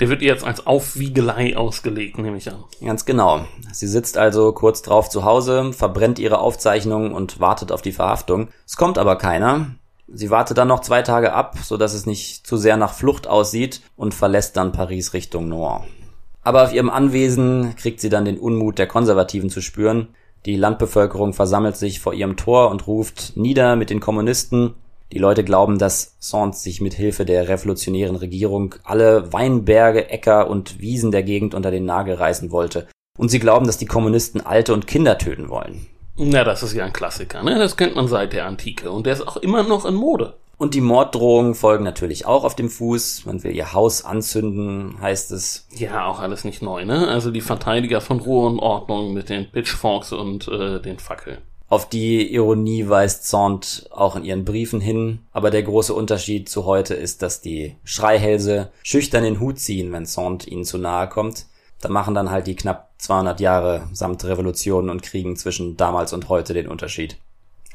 Der 0.01 0.09
wird 0.09 0.21
jetzt 0.21 0.43
als 0.43 0.67
Aufwiegelei 0.67 1.57
ausgelegt, 1.57 2.19
nehme 2.19 2.37
ich 2.37 2.51
an. 2.51 2.65
Ganz 2.85 3.05
genau. 3.05 3.45
Sie 3.71 3.87
sitzt 3.87 4.19
also 4.19 4.51
kurz 4.51 4.83
drauf 4.83 5.09
zu 5.09 5.23
Hause, 5.23 5.73
verbrennt 5.73 6.19
ihre 6.19 6.41
Aufzeichnungen 6.41 7.13
und 7.13 7.39
wartet 7.39 7.71
auf 7.71 7.81
die 7.81 7.93
Verhaftung. 7.93 8.49
Es 8.67 8.77
kommt 8.77 8.99
aber 8.99 9.15
keiner. 9.15 9.77
Sie 10.09 10.31
wartet 10.31 10.59
dann 10.59 10.67
noch 10.67 10.81
zwei 10.81 11.03
Tage 11.03 11.33
ab, 11.33 11.59
so 11.63 11.77
dass 11.77 11.95
es 11.95 12.07
nicht 12.07 12.45
zu 12.45 12.57
sehr 12.57 12.77
nach 12.77 12.93
Flucht 12.93 13.29
aussieht 13.29 13.83
und 13.95 14.15
verlässt 14.15 14.57
dann 14.57 14.73
Paris 14.73 15.13
Richtung 15.13 15.49
Nord. 15.49 15.85
Aber 16.43 16.65
auf 16.65 16.73
ihrem 16.73 16.91
Anwesen 16.91 17.77
kriegt 17.77 18.01
sie 18.01 18.09
dann 18.09 18.25
den 18.25 18.39
Unmut 18.39 18.79
der 18.79 18.89
Konservativen 18.89 19.49
zu 19.49 19.61
spüren. 19.61 20.09
Die 20.47 20.57
Landbevölkerung 20.57 21.35
versammelt 21.35 21.77
sich 21.77 22.01
vor 22.01 22.15
ihrem 22.15 22.37
Tor 22.37 22.71
und 22.71 22.87
ruft 22.87 23.37
nieder 23.37 23.77
mit 23.77 23.91
den 23.91 24.01
Kommunisten 24.01 24.75
die 25.13 25.19
Leute 25.19 25.43
glauben, 25.43 25.79
dass 25.79 26.17
Sand 26.19 26.55
sich 26.55 26.83
mit 26.83 26.93
Hilfe 26.93 27.25
der 27.25 27.49
revolutionären 27.49 28.17
Regierung 28.17 28.75
alle 28.85 29.33
Weinberge, 29.33 30.11
Äcker 30.11 30.51
und 30.51 30.81
Wiesen 30.81 31.13
der 31.13 31.23
Gegend 31.23 31.55
unter 31.55 31.71
den 31.71 31.87
Nagel 31.87 32.15
reißen 32.15 32.51
wollte. 32.51 32.87
Und 33.17 33.31
sie 33.31 33.39
glauben, 33.39 33.67
dass 33.67 33.79
die 33.79 33.87
Kommunisten 33.87 34.45
Alte 34.45 34.75
und 34.75 34.87
Kinder 34.87 35.17
töten 35.17 35.49
wollen. 35.49 35.87
Na, 36.17 36.45
das 36.45 36.63
ist 36.63 36.75
ja 36.75 36.85
ein 36.85 36.93
Klassiker, 36.93 37.43
ne? 37.43 37.59
Das 37.59 37.77
kennt 37.77 37.97
man 37.97 38.07
seit 38.07 38.33
der 38.33 38.45
Antike 38.45 38.91
und 38.91 39.07
der 39.07 39.15
ist 39.15 39.27
auch 39.27 39.39
immer 39.39 39.63
noch 39.63 39.87
in 39.87 39.95
Mode. 39.95 40.35
Und 40.59 40.75
die 40.75 40.81
Morddrohungen 40.81 41.55
folgen 41.55 41.85
natürlich 41.85 42.27
auch 42.27 42.43
auf 42.43 42.57
dem 42.57 42.69
Fuß. 42.69 43.27
Man 43.27 43.45
will 43.45 43.55
ihr 43.55 43.73
Haus 43.73 44.05
anzünden, 44.05 45.01
heißt 45.01 45.31
es. 45.31 45.69
Ja, 45.71 46.07
auch 46.07 46.19
alles 46.19 46.43
nicht 46.43 46.63
neu, 46.63 46.85
ne? 46.85 47.07
Also 47.07 47.31
die 47.31 47.41
Verteidiger 47.41 48.01
von 48.01 48.19
Ruhe 48.19 48.49
und 48.49 48.59
Ordnung 48.59 49.15
mit 49.15 49.29
den 49.29 49.49
Pitchforks 49.51 50.13
und 50.13 50.49
äh, 50.49 50.83
den 50.83 50.99
Fackeln. 50.99 51.39
Auf 51.69 51.89
die 51.89 52.35
Ironie 52.35 52.89
weist 52.89 53.29
Zont 53.29 53.89
auch 53.93 54.17
in 54.17 54.25
ihren 54.25 54.45
Briefen 54.45 54.81
hin, 54.81 55.21
aber 55.33 55.51
der 55.51 55.63
große 55.63 55.95
Unterschied 55.95 56.49
zu 56.49 56.65
heute 56.65 56.95
ist, 56.95 57.23
dass 57.23 57.41
die 57.41 57.77
Schreihälse 57.85 58.73
schüchtern 58.83 59.23
den 59.23 59.39
Hut 59.39 59.59
ziehen, 59.61 59.93
wenn 59.93 60.07
Zont 60.07 60.49
ihnen 60.49 60.65
zu 60.65 60.79
nahe 60.79 61.09
kommt. 61.09 61.47
Da 61.81 61.89
machen 61.89 62.15
dann 62.15 62.31
halt 62.31 62.47
die 62.47 62.57
knapp 62.57 62.91
200 62.99 63.39
Jahre 63.39 63.87
samt 63.93 64.25
Revolutionen 64.25 64.91
und 64.91 65.03
Kriegen 65.03 65.37
zwischen 65.37 65.77
damals 65.77 66.13
und 66.13 66.29
heute 66.29 66.53
den 66.53 66.67
Unterschied. 66.67 67.19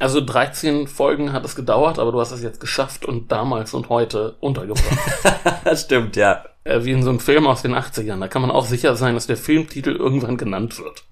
Also 0.03 0.19
13 0.19 0.87
Folgen 0.87 1.31
hat 1.31 1.45
es 1.45 1.55
gedauert, 1.55 1.97
aber 1.97 2.11
du 2.11 2.19
hast 2.19 2.31
es 2.31 2.43
jetzt 2.43 2.59
geschafft 2.59 3.05
und 3.05 3.31
damals 3.31 3.73
und 3.73 3.87
heute 3.87 4.35
untergebracht. 4.41 4.83
das 5.63 5.83
stimmt, 5.83 6.17
ja. 6.17 6.43
Äh, 6.65 6.83
wie 6.83 6.91
in 6.91 7.03
so 7.03 7.09
einem 7.09 7.21
Film 7.21 7.47
aus 7.47 7.61
den 7.61 7.73
80ern. 7.73 8.19
Da 8.19 8.27
kann 8.27 8.41
man 8.41 8.51
auch 8.51 8.65
sicher 8.65 8.97
sein, 8.97 9.13
dass 9.13 9.27
der 9.27 9.37
Filmtitel 9.37 9.91
irgendwann 9.91 10.35
genannt 10.35 10.77
wird. 10.77 11.05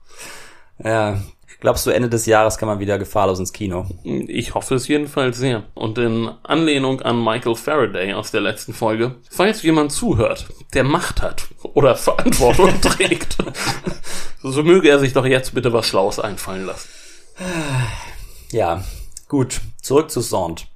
Ja, 0.83 1.21
Glaubst 1.61 1.85
du, 1.85 1.91
Ende 1.91 2.09
des 2.09 2.25
Jahres 2.25 2.57
kann 2.57 2.67
man 2.67 2.79
wieder 2.79 2.99
gefahrlos 2.99 3.39
ins 3.39 3.53
Kino? 3.53 3.85
Ich 4.03 4.55
hoffe 4.55 4.75
es 4.75 4.89
jedenfalls 4.89 5.37
sehr. 5.37 5.63
Und 5.73 5.97
in 5.97 6.29
Anlehnung 6.43 7.01
an 7.01 7.23
Michael 7.23 7.55
Faraday 7.55 8.13
aus 8.13 8.31
der 8.31 8.41
letzten 8.41 8.73
Folge, 8.73 9.15
falls 9.29 9.61
jemand 9.61 9.93
zuhört, 9.93 10.47
der 10.73 10.83
Macht 10.83 11.21
hat 11.21 11.47
oder 11.61 11.95
Verantwortung 11.95 12.73
trägt, 12.81 13.37
so 14.43 14.63
möge 14.63 14.89
er 14.89 14.99
sich 14.99 15.13
doch 15.13 15.25
jetzt 15.25 15.53
bitte 15.53 15.71
was 15.71 15.85
Schlaues 15.85 16.19
einfallen 16.19 16.65
lassen. 16.65 16.89
Ja, 18.51 18.83
gut. 19.29 19.61
Zurück 19.81 20.11
zu 20.11 20.19
Sand. 20.19 20.67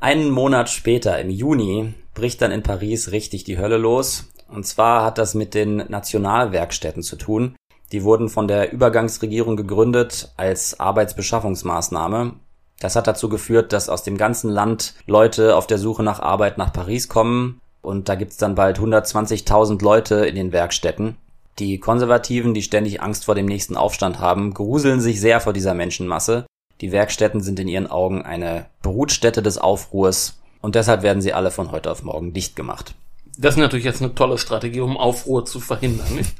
Einen 0.00 0.30
Monat 0.30 0.68
später, 0.68 1.20
im 1.20 1.30
Juni, 1.30 1.94
bricht 2.14 2.42
dann 2.42 2.50
in 2.50 2.64
Paris 2.64 3.12
richtig 3.12 3.44
die 3.44 3.58
Hölle 3.58 3.76
los. 3.76 4.28
Und 4.48 4.66
zwar 4.66 5.04
hat 5.04 5.18
das 5.18 5.34
mit 5.34 5.54
den 5.54 5.76
Nationalwerkstätten 5.76 7.02
zu 7.02 7.16
tun. 7.16 7.54
Die 7.92 8.02
wurden 8.02 8.28
von 8.28 8.48
der 8.48 8.72
Übergangsregierung 8.72 9.56
gegründet 9.56 10.32
als 10.36 10.80
Arbeitsbeschaffungsmaßnahme. 10.80 12.34
Das 12.80 12.96
hat 12.96 13.06
dazu 13.06 13.28
geführt, 13.28 13.72
dass 13.72 13.88
aus 13.88 14.02
dem 14.02 14.16
ganzen 14.16 14.50
Land 14.50 14.94
Leute 15.06 15.54
auf 15.54 15.66
der 15.66 15.78
Suche 15.78 16.02
nach 16.02 16.18
Arbeit 16.18 16.58
nach 16.58 16.72
Paris 16.72 17.08
kommen. 17.08 17.60
Und 17.82 18.08
da 18.08 18.16
gibt's 18.16 18.36
dann 18.36 18.56
bald 18.56 18.80
120.000 18.80 19.82
Leute 19.82 20.26
in 20.26 20.34
den 20.34 20.52
Werkstätten. 20.52 21.16
Die 21.58 21.78
Konservativen, 21.78 22.54
die 22.54 22.62
ständig 22.62 23.00
Angst 23.00 23.26
vor 23.26 23.34
dem 23.34 23.46
nächsten 23.46 23.76
Aufstand 23.76 24.18
haben, 24.18 24.54
gruseln 24.54 25.00
sich 25.00 25.20
sehr 25.20 25.40
vor 25.40 25.52
dieser 25.52 25.74
Menschenmasse. 25.74 26.46
Die 26.80 26.92
Werkstätten 26.92 27.40
sind 27.40 27.60
in 27.60 27.68
ihren 27.68 27.90
Augen 27.90 28.22
eine 28.22 28.66
Brutstätte 28.82 29.42
des 29.42 29.58
Aufruhrs 29.58 30.40
und 30.62 30.74
deshalb 30.74 31.02
werden 31.02 31.22
sie 31.22 31.32
alle 31.32 31.50
von 31.50 31.72
heute 31.72 31.90
auf 31.90 32.02
morgen 32.02 32.32
dicht 32.32 32.56
gemacht. 32.56 32.94
Das 33.38 33.54
ist 33.54 33.60
natürlich 33.60 33.84
jetzt 33.84 34.02
eine 34.02 34.14
tolle 34.14 34.38
Strategie, 34.38 34.80
um 34.80 34.96
Aufruhr 34.96 35.44
zu 35.44 35.60
verhindern. 35.60 36.14
Nicht? 36.14 36.34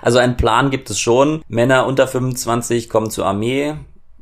Also 0.00 0.18
einen 0.18 0.36
Plan 0.36 0.70
gibt 0.70 0.88
es 0.90 0.98
schon. 0.98 1.42
Männer 1.48 1.86
unter 1.86 2.08
25 2.08 2.88
kommen 2.88 3.10
zur 3.10 3.26
Armee. 3.26 3.74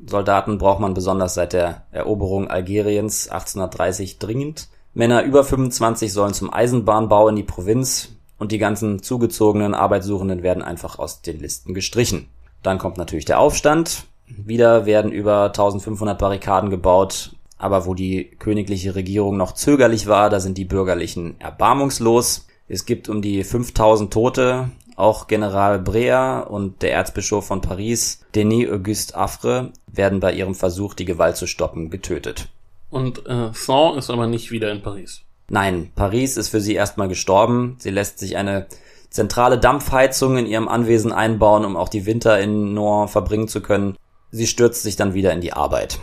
Soldaten 0.05 0.59
braucht 0.59 0.81
man 0.81 0.95
besonders 0.95 1.35
seit 1.35 1.53
der 1.53 1.87
Eroberung 1.93 2.49
Algeriens 2.49 3.29
1830 3.29 4.19
dringend. 4.19 4.69
Männer 4.95 5.23
über 5.23 5.45
25 5.45 6.13
sollen 6.13 6.35
zum 6.35 6.53
Eisenbahnbau 6.53 7.29
in 7.29 7.37
die 7.37 7.43
Provinz 7.43 8.11
und 8.39 8.53
die 8.53 8.59
ganzen 8.59 9.03
zugezogenen 9.03 9.75
Arbeitssuchenden 9.75 10.43
werden 10.43 10.63
einfach 10.63 10.99
aus 10.99 11.23
den 11.23 11.41
Listen 11.41 11.75
gestrichen. 11.75 12.29
Dann 12.63 12.79
kommt 12.79 12.97
natürlich 12.97 13.25
der 13.25 13.39
Aufstand. 13.39 14.05
Wieder 14.27 14.87
werden 14.87 15.13
über 15.13 15.47
1500 15.47 16.19
Barrikaden 16.19 16.71
gebaut 16.71 17.35
aber 17.59 17.87
wo 17.87 17.95
die 17.95 18.31
königliche 18.39 18.95
Regierung 18.95 19.39
noch 19.39 19.53
zögerlich 19.53 20.07
war, 20.07 20.29
da 20.29 20.39
sind 20.39 20.59
die 20.59 20.67
Bürgerlichen 20.67 21.41
erbarmungslos. 21.41 22.47
Es 22.69 22.85
gibt 22.85 23.09
um 23.09 23.23
die 23.23 23.43
5000 23.43 24.13
Tote. 24.13 24.71
Auch 24.97 25.27
General 25.27 25.79
Brea 25.79 26.41
und 26.41 26.83
der 26.83 26.93
Erzbischof 26.93 27.47
von 27.47 27.63
Paris, 27.63 28.25
Denis 28.35 28.71
Auguste 28.71 29.17
Affre, 29.17 29.73
werden 29.87 30.21
bei 30.21 30.35
ihrem 30.35 30.55
Versuch, 30.55 30.95
die 30.95 31.05
Gewalt 31.05 31.37
zu 31.37 31.47
stoppen, 31.47 31.91
getötet. 31.91 32.49
Und 32.91 33.27
äh, 33.27 33.49
Saint 33.55 33.97
ist 33.97 34.11
aber 34.11 34.27
nicht 34.27 34.51
wieder 34.51 34.71
in 34.71 34.83
Paris. 34.83 35.23
Nein, 35.49 35.91
Paris 35.97 36.37
ist 36.37 36.51
für 36.51 36.61
sie 36.61 36.75
erstmal 36.75 37.09
gestorben. 37.09 37.77
Sie 37.79 37.91
lässt 37.91 38.19
sich 38.19 38.37
eine 38.37 38.67
zentrale 39.09 39.59
Dampfheizung 39.59 40.37
in 40.37 40.47
ihrem 40.47 40.69
Anwesen 40.69 41.13
einbauen, 41.13 41.65
um 41.65 41.77
auch 41.77 41.89
die 41.89 42.07
Winter 42.07 42.39
in 42.39 42.75
Noir 42.75 43.09
verbringen 43.09 43.49
zu 43.49 43.63
können. 43.63 43.97
Sie 44.35 44.49
stürzt 44.49 44.83
sich 44.83 44.97
dann 44.97 45.15
wieder 45.15 45.33
in 45.33 45.41
die 45.41 45.53
Arbeit. 45.53 46.01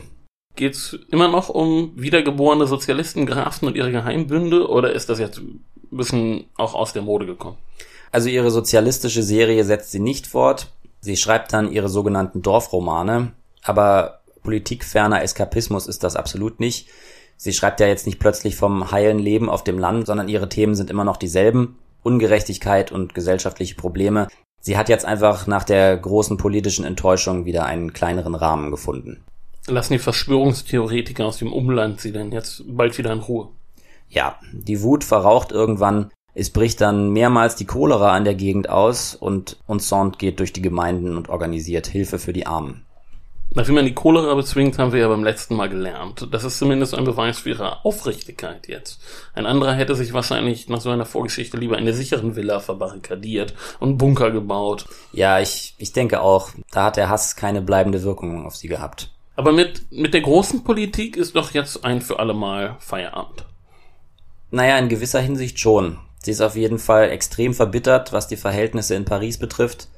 Geht's 0.56 0.98
immer 1.12 1.28
noch 1.28 1.50
um 1.50 1.92
wiedergeborene 1.96 2.66
Sozialisten, 2.66 3.26
Grafen 3.26 3.68
und 3.68 3.76
ihre 3.76 3.92
Geheimbünde 3.92 4.70
oder 4.70 4.94
ist 4.94 5.10
das 5.10 5.20
jetzt 5.20 5.40
ein 5.40 5.66
bisschen 5.92 6.46
auch 6.56 6.74
aus 6.74 6.94
der 6.94 7.02
Mode 7.02 7.26
gekommen? 7.26 7.58
Also 8.10 8.30
ihre 8.30 8.50
sozialistische 8.50 9.22
Serie 9.22 9.66
setzt 9.66 9.92
sie 9.92 10.00
nicht 10.00 10.28
fort. 10.28 10.72
Sie 11.02 11.18
schreibt 11.18 11.52
dann 11.52 11.74
ihre 11.74 11.90
sogenannten 11.90 12.42
Dorfromane, 12.42 13.34
aber 13.64 14.22
politikferner 14.44 15.22
Eskapismus 15.22 15.88
ist 15.88 16.06
das 16.06 16.16
absolut 16.16 16.62
nicht. 16.62 16.88
Sie 17.36 17.52
schreibt 17.52 17.82
ja 17.82 17.88
jetzt 17.88 18.06
nicht 18.06 18.20
plötzlich 18.20 18.56
vom 18.56 18.92
heilen 18.92 19.20
Leben 19.20 19.50
auf 19.50 19.66
dem 19.66 19.78
Land, 19.78 20.08
sondern 20.08 20.30
ihre 20.30 20.48
Themen 20.48 20.76
sind 20.76 20.90
immer 20.90 21.04
noch 21.04 21.18
dieselben. 21.18 21.80
Ungerechtigkeit 22.02 22.94
und 22.94 23.14
gesellschaftliche 23.14 23.76
Probleme. 23.76 24.30
Sie 24.62 24.78
hat 24.78 24.90
jetzt 24.90 25.06
einfach 25.06 25.48
nach 25.48 25.64
der 25.64 25.98
großen 25.98 26.38
politischen 26.38 26.86
Enttäuschung 26.86 27.46
wieder 27.46 27.66
einen 27.66 27.94
kleineren 27.94 28.36
Rahmen 28.36 28.72
gefunden 28.72 29.24
lassen 29.68 29.94
die 29.94 30.00
Verschwörungstheoretiker 30.00 31.26
aus 31.26 31.38
dem 31.38 31.54
Umland 31.54 32.02
sie 32.02 32.12
denn 32.12 32.32
jetzt 32.32 32.64
bald 32.68 32.98
wieder 32.98 33.12
in 33.12 33.20
Ruhe. 33.20 33.50
Ja, 34.10 34.40
die 34.52 34.82
Wut 34.82 35.04
verraucht 35.04 35.52
irgendwann. 35.52 36.12
Es 36.34 36.50
bricht 36.50 36.82
dann 36.82 37.12
mehrmals 37.12 37.56
die 37.56 37.66
Cholera 37.66 38.14
an 38.14 38.24
der 38.24 38.36
Gegend 38.36 38.70
aus 38.70 39.16
und, 39.16 39.58
und 39.68 39.82
Sand 39.82 40.18
geht 40.18 40.40
durch 40.40 40.54
die 40.54 40.62
Gemeinden 40.62 41.18
und 41.18 41.30
organisiert 41.30 41.88
Hilfe 41.88 42.20
für 42.20 42.34
die 42.34 42.48
Armen. 42.48 42.86
Nachdem 43.54 43.76
man 43.76 43.86
die 43.86 43.94
Cholera 43.94 44.34
bezwingt, 44.34 44.78
haben 44.80 44.94
wir 44.94 45.02
ja 45.02 45.10
beim 45.10 45.26
letzten 45.26 45.56
Mal 45.56 45.68
gelernt. 45.68 46.26
Das 46.32 46.46
ist 46.46 46.58
zumindest 46.58 46.96
ein 46.96 47.04
Beweis 47.04 47.40
für 47.40 47.50
ihre 47.50 47.84
Aufrichtigkeit 47.84 48.70
jetzt. 48.70 49.02
Ein 49.34 49.46
anderer 49.46 49.74
hätte 49.74 49.94
sich 49.96 50.14
wahrscheinlich 50.14 50.70
nach 50.70 50.80
so 50.80 50.90
einer 50.90 51.06
Vorgeschichte 51.06 51.58
lieber 51.58 51.78
in 51.78 51.84
der 51.84 51.94
sicheren 51.94 52.38
Villa 52.38 52.62
verbarrikadiert 52.62 53.54
und 53.82 53.98
Bunker 53.98 54.32
gebaut. 54.32 54.86
Ja, 55.12 55.42
ich, 55.42 55.76
ich 55.78 55.92
denke 55.92 56.22
auch, 56.22 56.52
da 56.72 56.86
hat 56.86 56.96
der 56.96 57.10
Hass 57.10 57.36
keine 57.36 57.62
bleibende 57.62 58.04
Wirkung 58.04 58.46
auf 58.46 58.56
sie 58.56 58.70
gehabt. 58.70 59.12
Aber 59.36 59.52
mit, 59.52 59.92
mit 59.92 60.14
der 60.14 60.22
großen 60.22 60.64
Politik 60.64 61.18
ist 61.18 61.36
doch 61.36 61.52
jetzt 61.52 61.84
ein 61.84 62.00
für 62.00 62.20
alle 62.20 62.34
Mal 62.34 62.78
Feierabend. 62.80 63.46
Naja, 64.50 64.78
in 64.78 64.88
gewisser 64.88 65.20
Hinsicht 65.20 65.60
schon. 65.60 65.98
Sie 66.24 66.32
ist 66.32 66.42
auf 66.42 66.56
jeden 66.56 66.80
Fall 66.80 67.10
extrem 67.10 67.54
verbittert, 67.54 68.14
was 68.14 68.28
die 68.28 68.38
Verhältnisse 68.38 68.96
in 68.96 69.06
Paris 69.06 69.40
betrifft. 69.40 69.90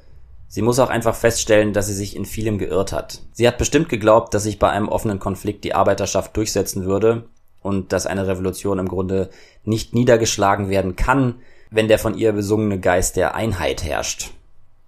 Sie 0.54 0.62
muss 0.62 0.78
auch 0.78 0.92
einfach 0.92 1.16
feststellen, 1.16 1.74
dass 1.74 1.88
sie 1.88 1.96
sich 1.96 2.16
in 2.16 2.26
vielem 2.26 2.60
geirrt 2.60 2.94
hat. 2.94 3.22
Sie 3.32 3.48
hat 3.48 3.58
bestimmt 3.58 3.90
geglaubt, 3.90 4.36
dass 4.36 4.44
sich 4.44 4.60
bei 4.60 4.70
einem 4.70 4.88
offenen 4.88 5.18
Konflikt 5.18 5.64
die 5.64 5.74
Arbeiterschaft 5.74 6.38
durchsetzen 6.38 6.86
würde 6.86 7.24
und 7.64 7.92
dass 7.92 8.06
eine 8.06 8.28
Revolution 8.28 8.78
im 8.78 8.88
Grunde 8.88 9.32
nicht 9.64 9.96
niedergeschlagen 9.96 10.70
werden 10.70 10.96
kann, 10.96 11.38
wenn 11.72 11.88
der 11.88 11.98
von 11.98 12.16
ihr 12.16 12.34
besungene 12.34 12.80
Geist 12.80 13.16
der 13.16 13.34
Einheit 13.34 13.84
herrscht. 13.84 14.30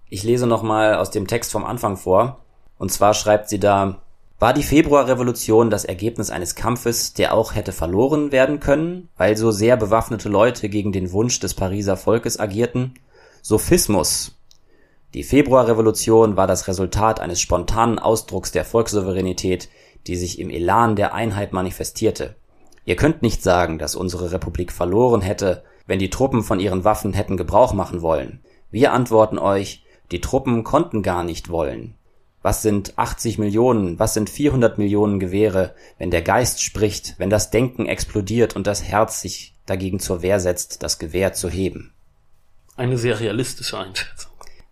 Ich 0.08 0.22
lese 0.22 0.46
nochmal 0.46 0.94
aus 0.94 1.10
dem 1.10 1.26
Text 1.26 1.50
vom 1.50 1.64
Anfang 1.64 1.96
vor. 1.96 2.38
Und 2.78 2.92
zwar 2.92 3.12
schreibt 3.12 3.48
sie 3.48 3.58
da, 3.58 4.00
war 4.38 4.52
die 4.52 4.62
Februarrevolution 4.62 5.68
das 5.68 5.84
Ergebnis 5.84 6.30
eines 6.30 6.54
Kampfes, 6.54 7.12
der 7.12 7.34
auch 7.34 7.56
hätte 7.56 7.72
verloren 7.72 8.30
werden 8.30 8.60
können, 8.60 9.08
weil 9.16 9.36
so 9.36 9.50
sehr 9.50 9.76
bewaffnete 9.76 10.28
Leute 10.28 10.68
gegen 10.68 10.92
den 10.92 11.10
Wunsch 11.10 11.40
des 11.40 11.54
Pariser 11.54 11.96
Volkes 11.96 12.38
agierten? 12.38 12.94
Sophismus, 13.42 14.36
die 15.16 15.22
Februarrevolution 15.22 16.36
war 16.36 16.46
das 16.46 16.68
Resultat 16.68 17.20
eines 17.20 17.40
spontanen 17.40 17.98
Ausdrucks 17.98 18.52
der 18.52 18.66
Volkssouveränität, 18.66 19.70
die 20.06 20.14
sich 20.14 20.38
im 20.38 20.50
Elan 20.50 20.94
der 20.94 21.14
Einheit 21.14 21.54
manifestierte. 21.54 22.36
Ihr 22.84 22.96
könnt 22.96 23.22
nicht 23.22 23.42
sagen, 23.42 23.78
dass 23.78 23.96
unsere 23.96 24.30
Republik 24.30 24.70
verloren 24.70 25.22
hätte, 25.22 25.64
wenn 25.86 25.98
die 25.98 26.10
Truppen 26.10 26.42
von 26.42 26.60
ihren 26.60 26.84
Waffen 26.84 27.14
hätten 27.14 27.38
Gebrauch 27.38 27.72
machen 27.72 28.02
wollen. 28.02 28.40
Wir 28.70 28.92
antworten 28.92 29.38
euch, 29.38 29.82
die 30.12 30.20
Truppen 30.20 30.64
konnten 30.64 31.02
gar 31.02 31.24
nicht 31.24 31.48
wollen. 31.48 31.94
Was 32.42 32.60
sind 32.60 32.98
80 32.98 33.38
Millionen, 33.38 33.98
was 33.98 34.12
sind 34.12 34.28
400 34.28 34.76
Millionen 34.76 35.18
Gewehre, 35.18 35.74
wenn 35.96 36.10
der 36.10 36.20
Geist 36.20 36.62
spricht, 36.62 37.14
wenn 37.16 37.30
das 37.30 37.48
Denken 37.48 37.86
explodiert 37.86 38.54
und 38.54 38.66
das 38.66 38.82
Herz 38.82 39.22
sich 39.22 39.54
dagegen 39.64 39.98
zur 39.98 40.20
Wehr 40.20 40.40
setzt, 40.40 40.82
das 40.82 40.98
Gewehr 40.98 41.32
zu 41.32 41.48
heben? 41.48 41.94
Eine 42.76 42.98
sehr 42.98 43.18
realistische 43.18 43.78
Einschätzung. 43.78 44.25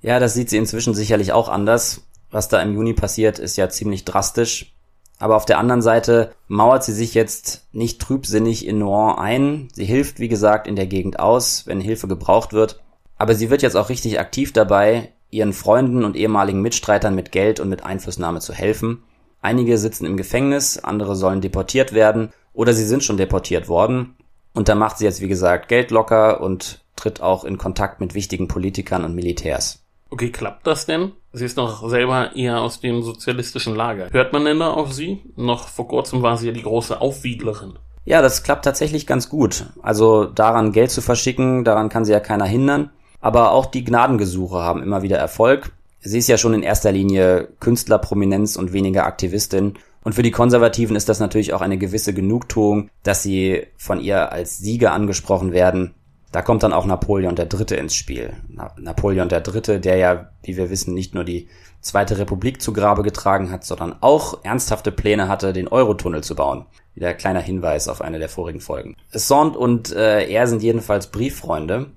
Ja, 0.04 0.20
das 0.20 0.34
sieht 0.34 0.50
sie 0.50 0.58
inzwischen 0.58 0.92
sicherlich 0.92 1.32
auch 1.32 1.48
anders. 1.48 2.02
Was 2.30 2.48
da 2.48 2.60
im 2.60 2.74
Juni 2.74 2.92
passiert, 2.92 3.38
ist 3.38 3.56
ja 3.56 3.70
ziemlich 3.70 4.04
drastisch. 4.04 4.74
Aber 5.18 5.34
auf 5.34 5.46
der 5.46 5.56
anderen 5.56 5.80
Seite 5.80 6.34
mauert 6.46 6.84
sie 6.84 6.92
sich 6.92 7.14
jetzt 7.14 7.66
nicht 7.72 8.02
trübsinnig 8.02 8.66
in 8.66 8.76
Noir 8.76 9.18
ein. 9.18 9.68
Sie 9.72 9.86
hilft, 9.86 10.20
wie 10.20 10.28
gesagt, 10.28 10.66
in 10.66 10.76
der 10.76 10.86
Gegend 10.86 11.20
aus, 11.20 11.66
wenn 11.66 11.80
Hilfe 11.80 12.06
gebraucht 12.06 12.52
wird. 12.52 12.82
Aber 13.16 13.34
sie 13.34 13.48
wird 13.48 13.62
jetzt 13.62 13.76
auch 13.78 13.88
richtig 13.88 14.20
aktiv 14.20 14.52
dabei, 14.52 15.10
ihren 15.30 15.54
Freunden 15.54 16.04
und 16.04 16.16
ehemaligen 16.16 16.60
Mitstreitern 16.60 17.14
mit 17.14 17.32
Geld 17.32 17.58
und 17.58 17.70
mit 17.70 17.82
Einflussnahme 17.86 18.40
zu 18.40 18.52
helfen. 18.52 19.04
Einige 19.40 19.78
sitzen 19.78 20.04
im 20.04 20.18
Gefängnis, 20.18 20.76
andere 20.76 21.16
sollen 21.16 21.40
deportiert 21.40 21.94
werden 21.94 22.30
oder 22.52 22.74
sie 22.74 22.84
sind 22.84 23.04
schon 23.04 23.16
deportiert 23.16 23.68
worden. 23.68 24.16
Und 24.52 24.68
da 24.68 24.74
macht 24.74 24.98
sie 24.98 25.06
jetzt, 25.06 25.22
wie 25.22 25.28
gesagt, 25.28 25.68
Geld 25.68 25.90
locker 25.90 26.42
und 26.42 26.84
tritt 26.94 27.22
auch 27.22 27.44
in 27.44 27.56
Kontakt 27.56 28.00
mit 28.00 28.14
wichtigen 28.14 28.48
Politikern 28.48 29.02
und 29.06 29.14
Militärs. 29.14 29.83
Okay, 30.10 30.30
klappt 30.30 30.66
das 30.66 30.86
denn? 30.86 31.12
Sie 31.32 31.44
ist 31.44 31.58
doch 31.58 31.88
selber 31.88 32.36
eher 32.36 32.60
aus 32.60 32.80
dem 32.80 33.02
sozialistischen 33.02 33.74
Lager. 33.74 34.08
Hört 34.10 34.32
man 34.32 34.44
denn 34.44 34.60
da 34.60 34.70
auf 34.70 34.92
sie? 34.92 35.22
Noch 35.36 35.68
vor 35.68 35.88
kurzem 35.88 36.22
war 36.22 36.36
sie 36.36 36.46
ja 36.46 36.52
die 36.52 36.62
große 36.62 37.00
Aufwieglerin. 37.00 37.78
Ja, 38.04 38.22
das 38.22 38.42
klappt 38.42 38.64
tatsächlich 38.64 39.06
ganz 39.06 39.28
gut. 39.28 39.66
Also 39.82 40.26
daran 40.26 40.72
Geld 40.72 40.90
zu 40.90 41.00
verschicken, 41.00 41.64
daran 41.64 41.88
kann 41.88 42.04
sie 42.04 42.12
ja 42.12 42.20
keiner 42.20 42.44
hindern. 42.44 42.90
Aber 43.20 43.52
auch 43.52 43.66
die 43.66 43.84
Gnadengesuche 43.84 44.56
haben 44.56 44.82
immer 44.82 45.02
wieder 45.02 45.16
Erfolg. 45.16 45.72
Sie 46.00 46.18
ist 46.18 46.28
ja 46.28 46.36
schon 46.36 46.52
in 46.52 46.62
erster 46.62 46.92
Linie 46.92 47.48
Künstlerprominenz 47.60 48.56
und 48.56 48.74
weniger 48.74 49.06
Aktivistin. 49.06 49.74
Und 50.02 50.14
für 50.14 50.22
die 50.22 50.30
Konservativen 50.30 50.96
ist 50.96 51.08
das 51.08 51.18
natürlich 51.18 51.54
auch 51.54 51.62
eine 51.62 51.78
gewisse 51.78 52.12
Genugtuung, 52.12 52.90
dass 53.02 53.22
sie 53.22 53.66
von 53.78 54.00
ihr 54.00 54.30
als 54.30 54.58
Sieger 54.58 54.92
angesprochen 54.92 55.52
werden 55.52 55.94
da 56.34 56.42
kommt 56.42 56.64
dann 56.64 56.72
auch 56.72 56.84
Napoleon 56.84 57.36
III. 57.36 57.78
ins 57.78 57.94
Spiel. 57.94 58.32
Napoleon 58.76 59.30
III., 59.30 59.80
der 59.80 59.96
ja, 59.98 60.30
wie 60.42 60.56
wir 60.56 60.68
wissen, 60.68 60.92
nicht 60.92 61.14
nur 61.14 61.22
die 61.22 61.46
Zweite 61.80 62.18
Republik 62.18 62.60
zu 62.60 62.72
Grabe 62.72 63.04
getragen 63.04 63.52
hat, 63.52 63.64
sondern 63.64 63.94
auch 64.00 64.42
ernsthafte 64.42 64.90
Pläne 64.90 65.28
hatte, 65.28 65.52
den 65.52 65.68
Eurotunnel 65.68 66.24
zu 66.24 66.34
bauen. 66.34 66.66
Wieder 66.96 67.10
ein 67.10 67.18
kleiner 67.18 67.40
Hinweis 67.40 67.86
auf 67.86 68.00
eine 68.00 68.18
der 68.18 68.28
vorigen 68.28 68.60
Folgen. 68.60 68.96
Sand 69.12 69.56
und 69.56 69.92
äh, 69.94 70.28
er 70.28 70.48
sind 70.48 70.60
jedenfalls 70.60 71.06
Brieffreunde. 71.06 71.92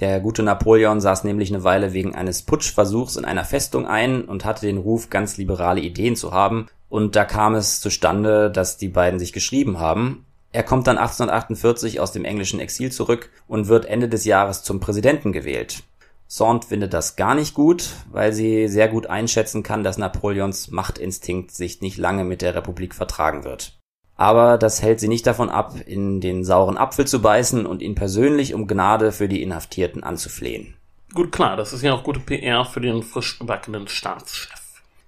Der 0.00 0.20
gute 0.20 0.42
Napoleon 0.42 1.02
saß 1.02 1.24
nämlich 1.24 1.52
eine 1.52 1.62
Weile 1.62 1.92
wegen 1.92 2.14
eines 2.14 2.40
Putschversuchs 2.40 3.16
in 3.16 3.26
einer 3.26 3.44
Festung 3.44 3.86
ein 3.86 4.24
und 4.24 4.46
hatte 4.46 4.64
den 4.64 4.78
Ruf, 4.78 5.10
ganz 5.10 5.36
liberale 5.36 5.82
Ideen 5.82 6.16
zu 6.16 6.32
haben. 6.32 6.68
Und 6.88 7.14
da 7.14 7.26
kam 7.26 7.54
es 7.54 7.82
zustande, 7.82 8.50
dass 8.50 8.78
die 8.78 8.88
beiden 8.88 9.18
sich 9.18 9.34
geschrieben 9.34 9.80
haben 9.80 10.24
er 10.52 10.62
kommt 10.62 10.86
dann 10.86 10.98
1848 10.98 11.98
aus 11.98 12.12
dem 12.12 12.24
englischen 12.24 12.60
Exil 12.60 12.92
zurück 12.92 13.30
und 13.48 13.68
wird 13.68 13.86
Ende 13.86 14.08
des 14.08 14.24
Jahres 14.26 14.62
zum 14.62 14.80
Präsidenten 14.80 15.32
gewählt. 15.32 15.82
Sand 16.28 16.66
findet 16.66 16.94
das 16.94 17.16
gar 17.16 17.34
nicht 17.34 17.54
gut, 17.54 17.90
weil 18.10 18.32
sie 18.32 18.68
sehr 18.68 18.88
gut 18.88 19.06
einschätzen 19.06 19.62
kann, 19.62 19.82
dass 19.82 19.98
Napoleons 19.98 20.70
Machtinstinkt 20.70 21.50
sich 21.50 21.80
nicht 21.80 21.98
lange 21.98 22.24
mit 22.24 22.42
der 22.42 22.54
Republik 22.54 22.94
vertragen 22.94 23.44
wird. 23.44 23.78
Aber 24.16 24.56
das 24.56 24.82
hält 24.82 25.00
sie 25.00 25.08
nicht 25.08 25.26
davon 25.26 25.50
ab, 25.50 25.74
in 25.86 26.20
den 26.20 26.44
sauren 26.44 26.78
Apfel 26.78 27.06
zu 27.06 27.20
beißen 27.20 27.66
und 27.66 27.82
ihn 27.82 27.94
persönlich 27.94 28.54
um 28.54 28.66
Gnade 28.66 29.12
für 29.12 29.28
die 29.28 29.42
Inhaftierten 29.42 30.04
anzuflehen. 30.04 30.74
Gut, 31.14 31.32
klar, 31.32 31.56
das 31.56 31.72
ist 31.72 31.82
ja 31.82 31.92
auch 31.92 32.04
gute 32.04 32.20
PR 32.20 32.64
für 32.64 32.80
den 32.80 33.02
frisch 33.02 33.38
gebackenen 33.38 33.88
Staatschef. 33.88 34.50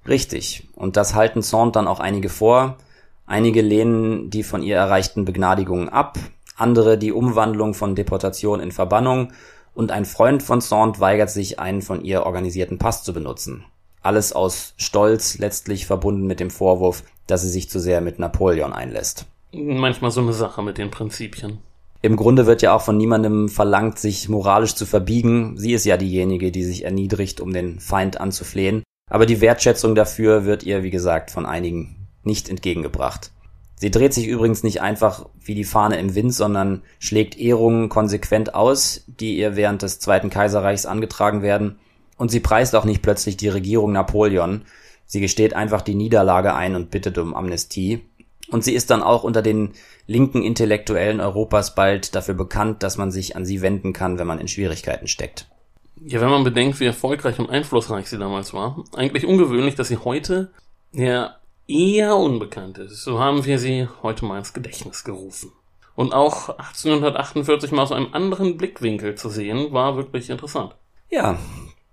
Richtig. 0.07 0.69
Und 0.75 0.97
das 0.97 1.15
halten 1.15 1.43
Sand 1.43 1.77
dann 1.77 1.89
auch 1.89 2.01
einige 2.01 2.29
vor, 2.29 2.77
Einige 3.27 3.63
lehnen 3.63 4.31
die 4.31 4.43
von 4.43 4.63
ihr 4.63 4.77
erreichten 4.77 5.25
Begnadigungen 5.25 5.89
ab, 5.89 6.19
andere 6.57 6.99
die 6.99 7.13
Umwandlung 7.13 7.75
von 7.75 7.95
Deportation 7.95 8.61
in 8.61 8.71
Verbannung 8.71 9.33
und 9.75 9.91
ein 9.91 10.05
Freund 10.05 10.43
von 10.43 10.61
Sand 10.61 11.01
weigert 11.01 11.31
sich, 11.31 11.59
einen 11.59 11.83
von 11.83 12.05
ihr 12.05 12.25
organisierten 12.25 12.79
Pass 12.79 13.03
zu 13.03 13.13
benutzen. 13.13 13.65
Alles 14.03 14.33
aus 14.33 14.75
Stolz, 14.77 15.39
letztlich 15.39 15.87
verbunden 15.87 16.27
mit 16.27 16.39
dem 16.39 16.51
Vorwurf, 16.51 17.03
dass 17.27 17.43
sie 17.43 17.49
sich 17.49 17.71
zu 17.71 17.81
sehr 17.81 18.01
mit 18.01 18.19
Napoleon 18.19 18.73
einlässt. 18.73 19.27
Manchmal 19.53 20.11
so 20.11 20.21
eine 20.21 20.33
Sache 20.33 20.63
mit 20.63 20.79
den 20.79 20.91
Prinzipien. 20.91 21.59
Im 22.03 22.17
Grunde 22.17 22.45
wird 22.45 22.61
ja 22.61 22.75
auch 22.75 22.83
von 22.83 22.99
niemandem 22.99 23.49
verlangt, 23.49 23.99
sich 23.99 24.29
moralisch 24.29 24.75
zu 24.75 24.85
verbiegen. 24.85 25.57
Sie 25.57 25.73
ist 25.73 25.87
ja 25.87 25.97
diejenige, 25.97 26.53
die 26.53 26.65
sich 26.65 26.85
erniedrigt, 26.85 27.41
um 27.41 27.53
den 27.55 27.81
Feind 27.81 28.21
anzuflehen. 28.21 28.83
Aber 29.11 29.25
die 29.25 29.41
Wertschätzung 29.41 29.95
dafür 29.95 30.45
wird 30.45 30.65
ihr, 30.65 30.83
wie 30.83 30.91
gesagt, 30.91 31.31
von 31.31 31.47
einigen 31.47 32.04
nicht 32.27 32.49
entgegengebracht. 32.49 33.31
Sie 33.77 33.91
dreht 33.91 34.15
sich 34.15 34.27
übrigens 34.27 34.63
nicht 34.63 34.81
einfach 34.81 35.27
wie 35.43 35.55
die 35.55 35.65
Fahne 35.65 35.99
im 35.99 36.15
Wind, 36.15 36.33
sondern 36.33 36.83
schlägt 36.99 37.39
Ehrungen 37.39 37.89
konsequent 37.89 38.55
aus, 38.55 39.05
die 39.07 39.37
ihr 39.37 39.57
während 39.57 39.83
des 39.83 39.99
Zweiten 39.99 40.31
Kaiserreichs 40.31 40.87
angetragen 40.87 41.43
werden. 41.43 41.79
Und 42.17 42.31
sie 42.31 42.41
preist 42.41 42.77
auch 42.77 42.85
nicht 42.85 43.03
plötzlich 43.03 43.37
die 43.37 43.49
Regierung 43.49 43.93
Napoleon. 43.93 44.63
Sie 45.07 45.21
gesteht 45.21 45.55
einfach 45.55 45.83
die 45.83 45.97
Niederlage 45.97 46.55
ein 46.55 46.77
und 46.77 46.91
bittet 46.91 47.19
um 47.19 47.35
Amnestie. 47.35 48.03
Und 48.49 48.63
sie 48.63 48.75
ist 48.75 48.91
dann 48.91 49.03
auch 49.03 49.25
unter 49.25 49.43
den 49.43 49.73
linken 50.07 50.43
Intellektuellen 50.43 51.21
Europas 51.21 51.75
bald 51.75 52.15
dafür 52.15 52.35
bekannt, 52.35 52.83
dass 52.83 52.97
man 52.97 53.11
sich 53.11 53.37
an 53.37 53.45
sie 53.45 53.63
wenden 53.63 53.93
kann, 53.93 54.19
wenn 54.19 54.27
man 54.27 54.39
in 54.39 54.49
Schwierigkeiten 54.49 55.09
steckt. 55.09 55.49
Ja, 56.01 56.21
wenn 56.21 56.31
man 56.31 56.45
bedenkt, 56.45 56.81
wie 56.81 56.87
erfolgreich 56.87 57.39
und 57.39 57.51
einflussreich 57.51 58.09
sie 58.09 58.19
damals 58.19 58.53
war, 58.53 58.85
eigentlich 58.95 59.27
ungewöhnlich, 59.27 59.75
dass 59.75 59.89
sie 59.89 59.99
heute 59.99 60.51
ja 60.93 61.37
eher 61.67 62.17
unbekannt 62.17 62.79
ist. 62.79 63.03
So 63.03 63.19
haben 63.19 63.45
wir 63.45 63.59
sie 63.59 63.89
heute 64.03 64.25
mal 64.25 64.39
ins 64.39 64.53
Gedächtnis 64.53 65.05
gerufen. 65.05 65.53
Und 65.95 66.13
auch 66.13 66.49
1848 66.49 67.73
mal 67.73 67.83
aus 67.83 67.93
einem 67.93 68.13
anderen 68.13 68.57
Blickwinkel 68.57 69.15
zu 69.15 69.29
sehen, 69.29 69.73
war 69.73 69.97
wirklich 69.97 70.29
interessant. 70.31 70.75
Ja, 71.09 71.39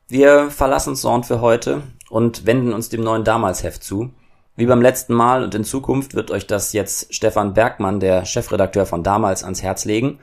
wir 0.07 0.49
verlassen 0.49 0.95
Sand 0.95 1.27
für 1.27 1.41
heute 1.41 1.83
und 2.09 2.45
wenden 2.45 2.73
uns 2.73 2.89
dem 2.89 3.03
neuen 3.03 3.23
Damalsheft 3.23 3.83
zu. 3.83 4.11
Wie 4.55 4.65
beim 4.65 4.81
letzten 4.81 5.13
Mal 5.13 5.43
und 5.43 5.55
in 5.55 5.63
Zukunft 5.63 6.15
wird 6.15 6.31
euch 6.31 6.47
das 6.47 6.73
jetzt 6.73 7.13
Stefan 7.13 7.53
Bergmann, 7.53 7.99
der 7.99 8.25
Chefredakteur 8.25 8.85
von 8.85 9.03
damals, 9.03 9.43
ans 9.43 9.63
Herz 9.63 9.85
legen. 9.85 10.19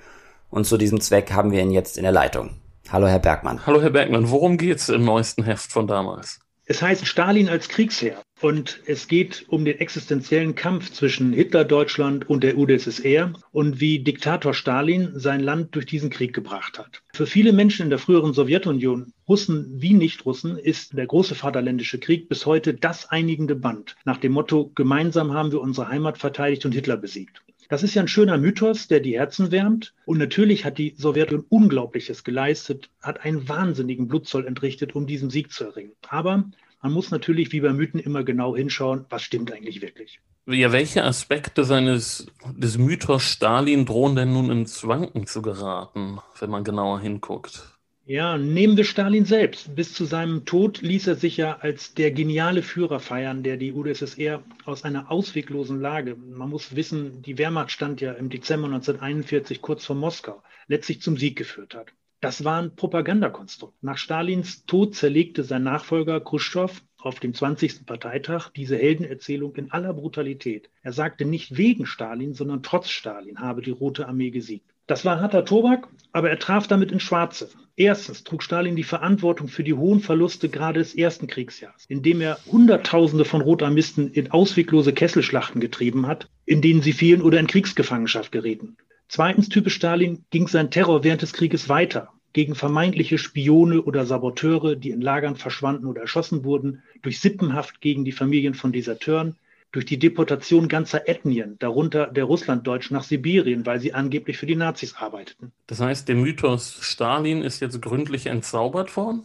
Und 0.51 0.67
zu 0.67 0.77
diesem 0.77 1.01
Zweck 1.01 1.33
haben 1.33 1.53
wir 1.53 1.63
ihn 1.63 1.71
jetzt 1.71 1.97
in 1.97 2.03
der 2.03 2.13
Leitung. 2.13 2.61
Hallo, 2.91 3.07
Herr 3.07 3.19
Bergmann. 3.19 3.65
Hallo, 3.67 3.81
Herr 3.81 3.91
Bergmann. 3.91 4.31
Worum 4.31 4.59
geht's 4.59 4.89
im 4.89 5.05
neuesten 5.05 5.45
Heft 5.45 5.71
von 5.73 5.87
damals? 5.87 6.41
Es 6.71 6.83
heißt 6.83 7.07
Stalin 7.07 7.49
als 7.49 7.71
Kriegsherr. 7.71 8.23
Und 8.43 8.83
es 8.85 9.09
geht 9.09 9.47
um 9.49 9.65
den 9.65 9.81
existenziellen 9.81 10.55
Kampf 10.55 10.93
zwischen 10.93 11.33
Hitler-Deutschland 11.33 12.29
und 12.29 12.45
der 12.45 12.59
UdSSR 12.59 13.33
und 13.53 13.81
wie 13.81 14.01
Diktator 14.01 14.53
Stalin 14.53 15.13
sein 15.15 15.41
Land 15.41 15.75
durch 15.75 15.87
diesen 15.87 16.11
Krieg 16.11 16.35
gebracht 16.35 16.79
hat. 16.79 17.03
Für 17.15 17.27
viele 17.27 17.55
Menschen 17.55 17.85
in 17.85 17.91
der 17.91 17.99
früheren 17.99 18.35
Sowjetunion, 18.35 19.15
Russen 19.27 19.81
wie 19.81 19.95
Nicht-Russen, 19.95 20.59
ist 20.59 20.95
der 20.97 21.07
große 21.07 21.35
Vaterländische 21.35 21.99
Krieg 21.99 22.29
bis 22.29 22.45
heute 22.45 22.75
das 22.75 23.09
einigende 23.09 23.57
Band. 23.57 23.97
Nach 24.05 24.19
dem 24.19 24.33
Motto, 24.33 24.71
gemeinsam 24.75 25.33
haben 25.33 25.53
wir 25.53 25.63
unsere 25.63 25.89
Heimat 25.89 26.19
verteidigt 26.19 26.67
und 26.67 26.73
Hitler 26.73 26.99
besiegt. 26.99 27.43
Das 27.69 27.83
ist 27.83 27.95
ja 27.95 28.03
ein 28.03 28.09
schöner 28.09 28.39
Mythos, 28.39 28.89
der 28.89 29.01
die 29.01 29.19
Herzen 29.19 29.51
wärmt. 29.51 29.95
Und 30.07 30.19
natürlich 30.19 30.65
hat 30.65 30.79
die 30.79 30.95
Sowjetunion 30.97 31.47
Unglaubliches 31.49 32.25
geleistet, 32.25 32.91
hat 33.03 33.25
einen 33.25 33.49
wahnsinnigen 33.49 34.09
Blutzoll 34.09 34.47
entrichtet, 34.47 34.95
um 34.95 35.07
diesen 35.07 35.29
Sieg 35.29 35.53
zu 35.53 35.65
erringen. 35.65 35.93
Aber 36.09 36.45
man 36.83 36.93
muss 36.93 37.11
natürlich 37.11 37.53
wie 37.53 37.61
bei 37.61 37.73
Mythen 37.73 38.01
immer 38.01 38.25
genau 38.25 38.57
hinschauen, 38.57 39.05
was 39.11 39.23
stimmt 39.23 39.53
eigentlich 39.53 39.83
wirklich. 39.83 40.21
Ja, 40.47 40.73
welche 40.73 41.05
Aspekte 41.05 41.65
seines 41.65 42.27
des 42.57 42.79
Mythos 42.79 43.23
Stalin 43.23 43.85
drohen 43.85 44.17
denn 44.17 44.33
nun 44.33 44.51
ins 44.51 44.87
Wanken 44.87 45.27
zu 45.27 45.43
geraten, 45.43 46.21
wenn 46.41 46.49
man 46.49 46.65
genauer 46.65 47.01
hinguckt? 47.01 47.78
Ja, 48.11 48.39
nehmen 48.39 48.79
wir 48.79 48.85
Stalin 48.85 49.27
selbst. 49.27 49.75
Bis 49.77 49.93
zu 49.93 50.07
seinem 50.07 50.47
Tod 50.47 50.81
ließ 50.81 51.09
er 51.09 51.17
sich 51.17 51.37
ja 51.37 51.59
als 51.59 51.93
der 51.93 52.11
geniale 52.11 52.63
Führer 52.63 53.01
feiern, 53.01 53.43
der 53.43 53.59
die 53.59 53.75
UdSSR 53.75 54.43
aus 54.65 54.83
einer 54.85 55.11
ausweglosen 55.11 55.79
Lage, 55.79 56.17
man 56.17 56.49
muss 56.49 56.75
wissen, 56.75 57.21
die 57.21 57.37
Wehrmacht 57.37 57.71
stand 57.71 58.01
ja 58.01 58.13
im 58.13 58.31
Dezember 58.31 58.69
1941 58.69 59.61
kurz 59.61 59.85
vor 59.85 59.95
Moskau, 59.95 60.43
letztlich 60.69 61.03
zum 61.03 61.19
Sieg 61.19 61.37
geführt 61.37 61.75
hat. 61.75 61.93
Das 62.23 62.45
war 62.45 62.63
ein 62.63 62.75
Propagandakonstrukt. 62.75 63.75
Nach 63.83 63.99
Stalins 63.99 64.65
Tod 64.65 64.95
zerlegte 64.95 65.45
sein 65.45 65.65
Nachfolger 65.65 66.19
Khrushchev 66.19 66.81
auf 66.97 67.21
dem 67.21 67.35
20. 67.35 67.85
Parteitag 67.85 68.49
diese 68.57 68.79
Heldenerzählung 68.79 69.55
in 69.57 69.71
aller 69.71 69.93
Brutalität. 69.93 70.71
Er 70.81 70.95
sagte 70.95 71.27
nicht 71.27 71.59
wegen 71.59 71.85
Stalin, 71.85 72.33
sondern 72.33 72.63
trotz 72.63 72.89
Stalin 72.89 73.41
habe 73.41 73.61
die 73.61 73.71
Rote 73.71 74.09
Armee 74.09 74.31
gesiegt. 74.31 74.73
Das 74.89 75.05
war 75.05 75.21
harter 75.21 75.45
Tobak, 75.45 75.87
aber 76.13 76.31
er 76.31 76.39
traf 76.39 76.67
damit 76.67 76.91
ins 76.91 77.03
Schwarze. 77.03 77.51
Erstens 77.77 78.25
trug 78.25 78.43
Stalin 78.43 78.75
die 78.75 78.85
Verantwortung 78.85 79.47
für 79.47 79.63
die 79.63 79.75
hohen 79.75 80.01
Verluste 80.01 80.49
gerade 80.49 80.81
des 80.81 80.95
ersten 80.95 81.27
Kriegsjahres, 81.27 81.85
indem 81.89 82.23
er 82.23 82.39
Hunderttausende 82.51 83.27
von 83.27 83.43
Rotarmisten 83.43 84.11
in 84.11 84.31
ausweglose 84.31 84.95
Kesselschlachten 84.95 85.61
getrieben 85.61 86.07
hat, 86.07 86.29
in 86.47 86.63
denen 86.63 86.81
sie 86.81 86.95
fielen 86.95 87.21
oder 87.21 87.39
in 87.39 87.47
Kriegsgefangenschaft 87.47 88.33
gerieten. 88.33 88.79
Zweitens, 89.09 89.51
typisch 89.51 89.75
Stalin, 89.75 90.25
ging 90.31 90.49
sein 90.49 90.71
Terror 90.71 91.05
während 91.05 91.21
des 91.21 91.35
Krieges 91.35 91.69
weiter 91.69 92.09
gegen 92.33 92.55
vermeintliche 92.55 93.19
Spione 93.19 93.83
oder 93.83 94.07
Saboteure, 94.07 94.75
die 94.75 94.91
in 94.91 95.03
Lagern 95.03 95.37
verschwanden 95.37 95.85
oder 95.85 96.01
erschossen 96.01 96.45
wurden, 96.45 96.83
durch 97.03 97.21
Sippenhaft 97.21 97.83
gegen 97.83 98.07
die 98.07 98.13
Familien 98.13 98.55
von 98.55 98.73
Deserteuren, 98.73 99.37
durch 99.73 99.85
die 99.85 99.99
Deportation 99.99 100.69
ganzer 100.69 101.09
Ethnien, 101.09 101.57
darunter 101.59 102.07
der 102.07 102.25
Russlanddeutschen 102.25 102.97
nach 102.97 103.05
Sibirien, 103.05 103.67
weil 103.67 103.81
sie 103.81 103.93
angeblich 103.93 104.39
für 104.39 104.47
die 104.47 104.57
Nazis 104.57 104.95
arbeiteten. 104.97 105.53
Das 105.67 105.81
heißt, 105.81 106.09
der 106.09 106.17
Mythos 106.17 106.79
Stalin 106.81 107.43
ist 107.43 107.61
jetzt 107.61 107.81
gründlich 107.83 108.27
entzaubert 108.27 108.97
worden? 108.97 109.25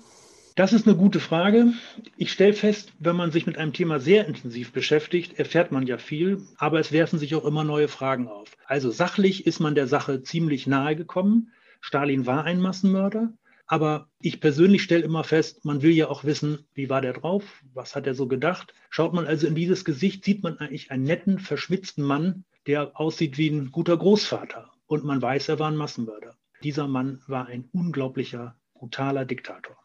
Das 0.56 0.71
ist 0.71 0.86
eine 0.86 0.95
gute 0.95 1.19
Frage. 1.19 1.73
Ich 2.15 2.32
stelle 2.32 2.53
fest, 2.53 2.93
wenn 2.99 3.15
man 3.15 3.32
sich 3.32 3.47
mit 3.47 3.58
einem 3.58 3.73
Thema 3.73 3.99
sehr 3.99 4.27
intensiv 4.27 4.71
beschäftigt, 4.71 5.39
erfährt 5.39 5.71
man 5.71 5.88
ja 5.88 5.97
viel, 5.97 6.41
aber 6.58 6.79
es 6.79 6.91
werfen 6.91 7.17
sich 7.17 7.34
auch 7.34 7.45
immer 7.45 7.63
neue 7.63 7.88
Fragen 7.88 8.27
auf. 8.27 8.56
Also 8.67 8.91
sachlich 8.91 9.47
ist 9.47 9.60
man 9.60 9.73
der 9.73 9.88
Sache 9.88 10.21
ziemlich 10.21 10.67
nahe 10.67 10.95
gekommen. 10.95 11.51
Stalin 11.82 12.27
war 12.27 12.43
ein 12.43 12.62
Massenmörder, 12.62 13.34
aber 13.67 14.08
ich 14.19 14.39
persönlich 14.39 14.84
stelle 14.84 15.04
immer 15.04 15.23
fest, 15.23 15.65
man 15.65 15.82
will 15.82 15.91
ja 15.91 16.08
auch 16.10 16.23
wissen, 16.23 16.65
wie 16.73 16.89
war 16.89 17.02
der 17.02 17.13
drauf, 17.13 17.43
was 17.73 17.95
hat 17.95 18.08
er 18.08 18.15
so 18.15 18.28
gedacht. 18.28 18.73
Schaut 18.89 19.13
man 19.13 19.26
also 19.26 19.47
in 19.47 19.56
dieses 19.56 19.86
Gesicht, 19.86 20.26
sieht 20.26 20.43
man 20.43 20.58
eigentlich 20.58 20.91
einen 20.91 21.04
netten, 21.04 21.39
verschmitzten 21.39 22.04
Mann, 22.04 22.43
der 22.67 22.99
aussieht 22.99 23.38
wie 23.38 23.49
ein 23.49 23.71
guter 23.71 23.97
Großvater. 23.97 24.71
Und 24.88 25.04
man 25.04 25.21
weiß, 25.21 25.49
er 25.49 25.60
war 25.60 25.69
ein 25.69 25.78
Massenmörder. 25.78 26.36
Dieser 26.62 26.88
Mann 26.88 27.21
war 27.28 27.47
ein 27.47 27.69
unglaublicher, 27.73 28.56
brutaler 28.73 29.26
Diktator. 29.26 29.76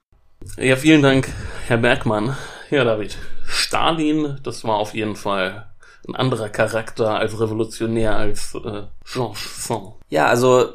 Ja, 0.57 0.77
vielen 0.77 1.03
Dank, 1.03 1.29
Herr 1.67 1.79
Bergmann. 1.79 2.37
Ja, 2.71 2.85
David. 2.85 3.17
Stalin, 3.45 4.39
das 4.43 4.65
war 4.65 4.77
auf 4.77 4.95
jeden 4.95 5.17
Fall 5.17 5.73
ein 6.09 6.17
anderer 6.17 6.49
Charakter 6.49 7.19
als 7.19 7.39
Revolutionär 7.39 8.17
als 8.17 8.55
äh, 8.55 8.85
Jean 9.05 9.33
Sand. 9.35 9.93
Ja, 10.09 10.27
also 10.27 10.71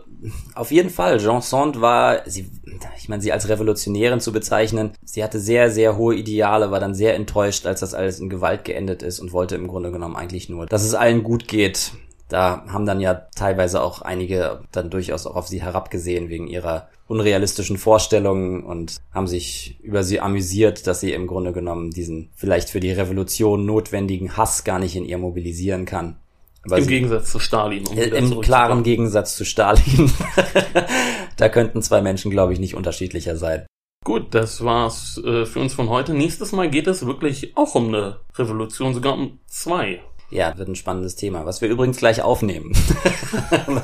auf 0.56 0.72
jeden 0.72 0.90
Fall. 0.90 1.20
Jean 1.20 1.42
Sand 1.42 1.82
war, 1.82 2.22
sie, 2.30 2.50
ich 2.98 3.10
meine, 3.10 3.22
sie 3.22 3.32
als 3.32 3.50
Revolutionärin 3.50 4.20
zu 4.20 4.32
bezeichnen, 4.32 4.92
sie 5.04 5.24
hatte 5.24 5.40
sehr, 5.40 5.72
sehr 5.72 5.98
hohe 5.98 6.16
Ideale, 6.16 6.72
war 6.72 6.80
dann 6.80 6.94
sehr 6.94 7.16
enttäuscht, 7.16 7.66
als 7.66 7.80
das 7.80 7.94
alles 7.94 8.20
in 8.20 8.30
Gewalt 8.30 8.64
geendet 8.64 9.04
ist 9.04 9.20
und 9.20 9.34
wollte 9.34 9.56
im 9.56 9.68
Grunde 9.68 9.92
genommen 9.92 10.16
eigentlich 10.16 10.50
nur, 10.50 10.66
dass 10.66 10.84
es 10.84 10.94
allen 10.94 11.24
gut 11.24 11.48
geht. 11.48 11.92
Da 12.30 12.64
haben 12.68 12.86
dann 12.86 13.00
ja 13.00 13.14
teilweise 13.36 13.82
auch 13.82 14.02
einige 14.02 14.62
dann 14.72 14.90
durchaus 14.90 15.28
auch 15.28 15.36
auf 15.36 15.48
sie 15.48 15.62
herabgesehen 15.62 16.30
wegen 16.30 16.48
ihrer 16.48 16.90
unrealistischen 17.08 17.78
Vorstellungen 17.78 18.64
und 18.64 18.98
haben 19.14 19.28
sich 19.28 19.78
über 19.82 20.04
sie 20.04 20.20
amüsiert, 20.20 20.88
dass 20.88 21.00
sie 21.00 21.14
im 21.14 21.28
Grunde 21.28 21.52
genommen 21.52 21.92
diesen 21.92 22.30
vielleicht 22.36 22.70
für 22.70 22.80
die 22.80 22.92
Revolution 22.92 23.66
notwendigen 23.66 24.38
Hass 24.38 24.64
gar 24.64 24.80
nicht 24.80 24.96
in 24.96 25.06
ihr 25.06 25.18
mobilisieren 25.18 25.86
kann. 25.86 26.18
Im 26.72 26.88
Gegensatz 26.88 27.30
zu 27.32 27.40
Stalin. 27.40 27.86
Um 27.86 27.98
Im 27.98 28.42
klaren 28.42 28.84
Gegensatz 28.84 29.36
zu 29.36 29.44
Stalin. 29.44 30.12
da 31.38 31.50
könnten 31.50 31.82
zwei 31.82 32.02
Menschen, 32.02 32.32
glaube 32.32 32.54
ich, 32.54 32.60
nicht 32.60 32.76
unterschiedlicher 32.76 33.36
sein. 33.36 33.66
Gut, 34.06 34.34
das 34.34 34.64
war's 34.64 35.22
äh, 35.24 35.46
für 35.46 35.60
uns 35.60 35.74
von 35.74 35.90
heute. 35.90 36.14
Nächstes 36.14 36.52
Mal 36.52 36.70
geht 36.70 36.88
es 36.88 37.06
wirklich 37.06 37.56
auch 37.56 37.76
um 37.76 37.88
eine 37.90 38.18
Revolution, 38.36 38.94
sogar 38.94 39.14
um 39.14 39.40
zwei. 39.46 40.02
Ja, 40.34 40.58
wird 40.58 40.68
ein 40.68 40.76
spannendes 40.76 41.16
Thema, 41.16 41.46
was 41.46 41.62
wir 41.62 41.70
übrigens 41.70 41.98
gleich 41.98 42.24
aufnehmen. 42.24 42.72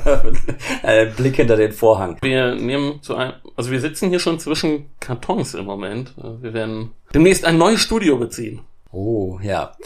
Blick 1.16 1.36
hinter 1.36 1.54
den 1.54 1.70
Vorhang. 1.70 2.16
Wir 2.22 2.56
nehmen 2.56 3.00
zu 3.02 3.14
einem, 3.14 3.34
also 3.54 3.70
wir 3.70 3.80
sitzen 3.80 4.08
hier 4.08 4.18
schon 4.18 4.40
zwischen 4.40 4.86
Kartons 4.98 5.54
im 5.54 5.64
Moment. 5.64 6.12
Wir 6.40 6.52
werden 6.52 6.90
demnächst 7.14 7.44
ein 7.44 7.56
neues 7.56 7.80
Studio 7.80 8.16
beziehen. 8.16 8.62
Oh, 8.90 9.38
ja. 9.40 9.76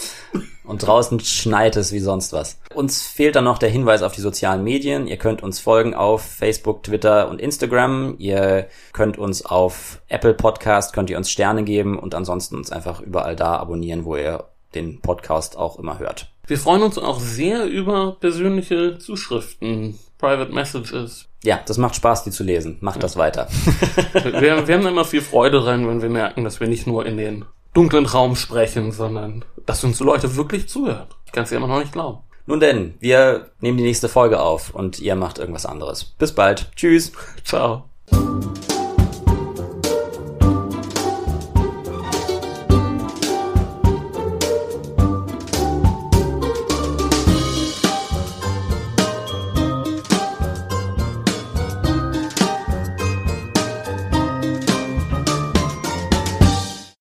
Und 0.65 0.87
draußen 0.87 1.21
schneit 1.21 1.77
es 1.77 1.93
wie 1.93 1.99
sonst 1.99 2.33
was. 2.33 2.59
Uns 2.75 3.07
fehlt 3.07 3.37
dann 3.37 3.45
noch 3.45 3.59
der 3.59 3.69
Hinweis 3.69 4.01
auf 4.01 4.13
die 4.13 4.23
sozialen 4.23 4.65
Medien. 4.65 5.07
Ihr 5.07 5.19
könnt 5.19 5.43
uns 5.43 5.61
folgen 5.61 5.95
auf 5.95 6.23
Facebook, 6.23 6.83
Twitter 6.83 7.29
und 7.29 7.43
Instagram. 7.43 8.15
Ihr 8.17 8.69
könnt 8.95 9.19
uns 9.19 9.45
auf 9.45 10.01
Apple 10.09 10.33
Podcast, 10.33 10.95
könnt 10.95 11.11
ihr 11.11 11.19
uns 11.19 11.31
Sterne 11.31 11.65
geben 11.65 11.99
und 11.99 12.15
ansonsten 12.15 12.57
uns 12.57 12.73
einfach 12.73 13.03
überall 13.03 13.37
da 13.37 13.57
abonnieren, 13.59 14.07
wo 14.07 14.17
ihr 14.17 14.45
den 14.75 15.03
Podcast 15.03 15.59
auch 15.59 15.79
immer 15.79 15.99
hört. 15.99 16.34
Wir 16.47 16.59
freuen 16.59 16.83
uns 16.83 16.99
auch 16.99 17.21
sehr 17.21 17.65
über 17.67 18.17
persönliche 18.21 18.99
Zuschriften, 18.99 19.99
Private 20.19 20.53
Messages. 20.53 21.27
Ja, 21.43 21.61
das 21.65 21.79
macht 21.79 21.97
Spaß, 21.97 22.25
die 22.25 22.31
zu 22.31 22.45
lesen. 22.45 22.77
Macht 22.81 22.97
ja. 22.97 23.03
das 23.03 23.17
weiter. 23.17 23.49
wir, 24.13 24.67
wir 24.67 24.75
haben 24.75 24.87
immer 24.87 25.05
viel 25.05 25.23
Freude 25.23 25.61
dran, 25.61 25.89
wenn 25.89 26.03
wir 26.03 26.11
merken, 26.11 26.45
dass 26.45 26.61
wir 26.61 26.69
nicht 26.69 26.87
nur 26.87 27.07
in 27.07 27.17
den 27.17 27.45
dunklen 27.73 28.07
Raum 28.07 28.37
sprechen, 28.37 28.93
sondern 28.93 29.45
dass 29.67 29.85
uns 29.85 30.01
Leute 30.01 30.37
wirklich 30.37 30.69
zuhören. 30.69 31.07
Ich 31.27 31.33
kann 31.33 31.45
es 31.45 31.51
ja 31.51 31.57
immer 31.57 31.67
noch 31.67 31.81
nicht 31.81 31.93
glauben. 31.93 32.19
Nun 32.47 32.61
denn, 32.61 32.95
wir 33.01 33.51
nehmen 33.61 33.79
die 33.79 33.85
nächste 33.85 34.09
Folge 34.09 34.41
auf 34.41 34.75
und 34.75 34.99
ihr 35.01 35.17
macht 35.17 35.39
irgendwas 35.39 35.65
anderes. 35.65 36.05
Bis 36.05 36.33
bald. 36.33 36.71
Tschüss. 36.77 37.13
Ciao. 37.43 37.89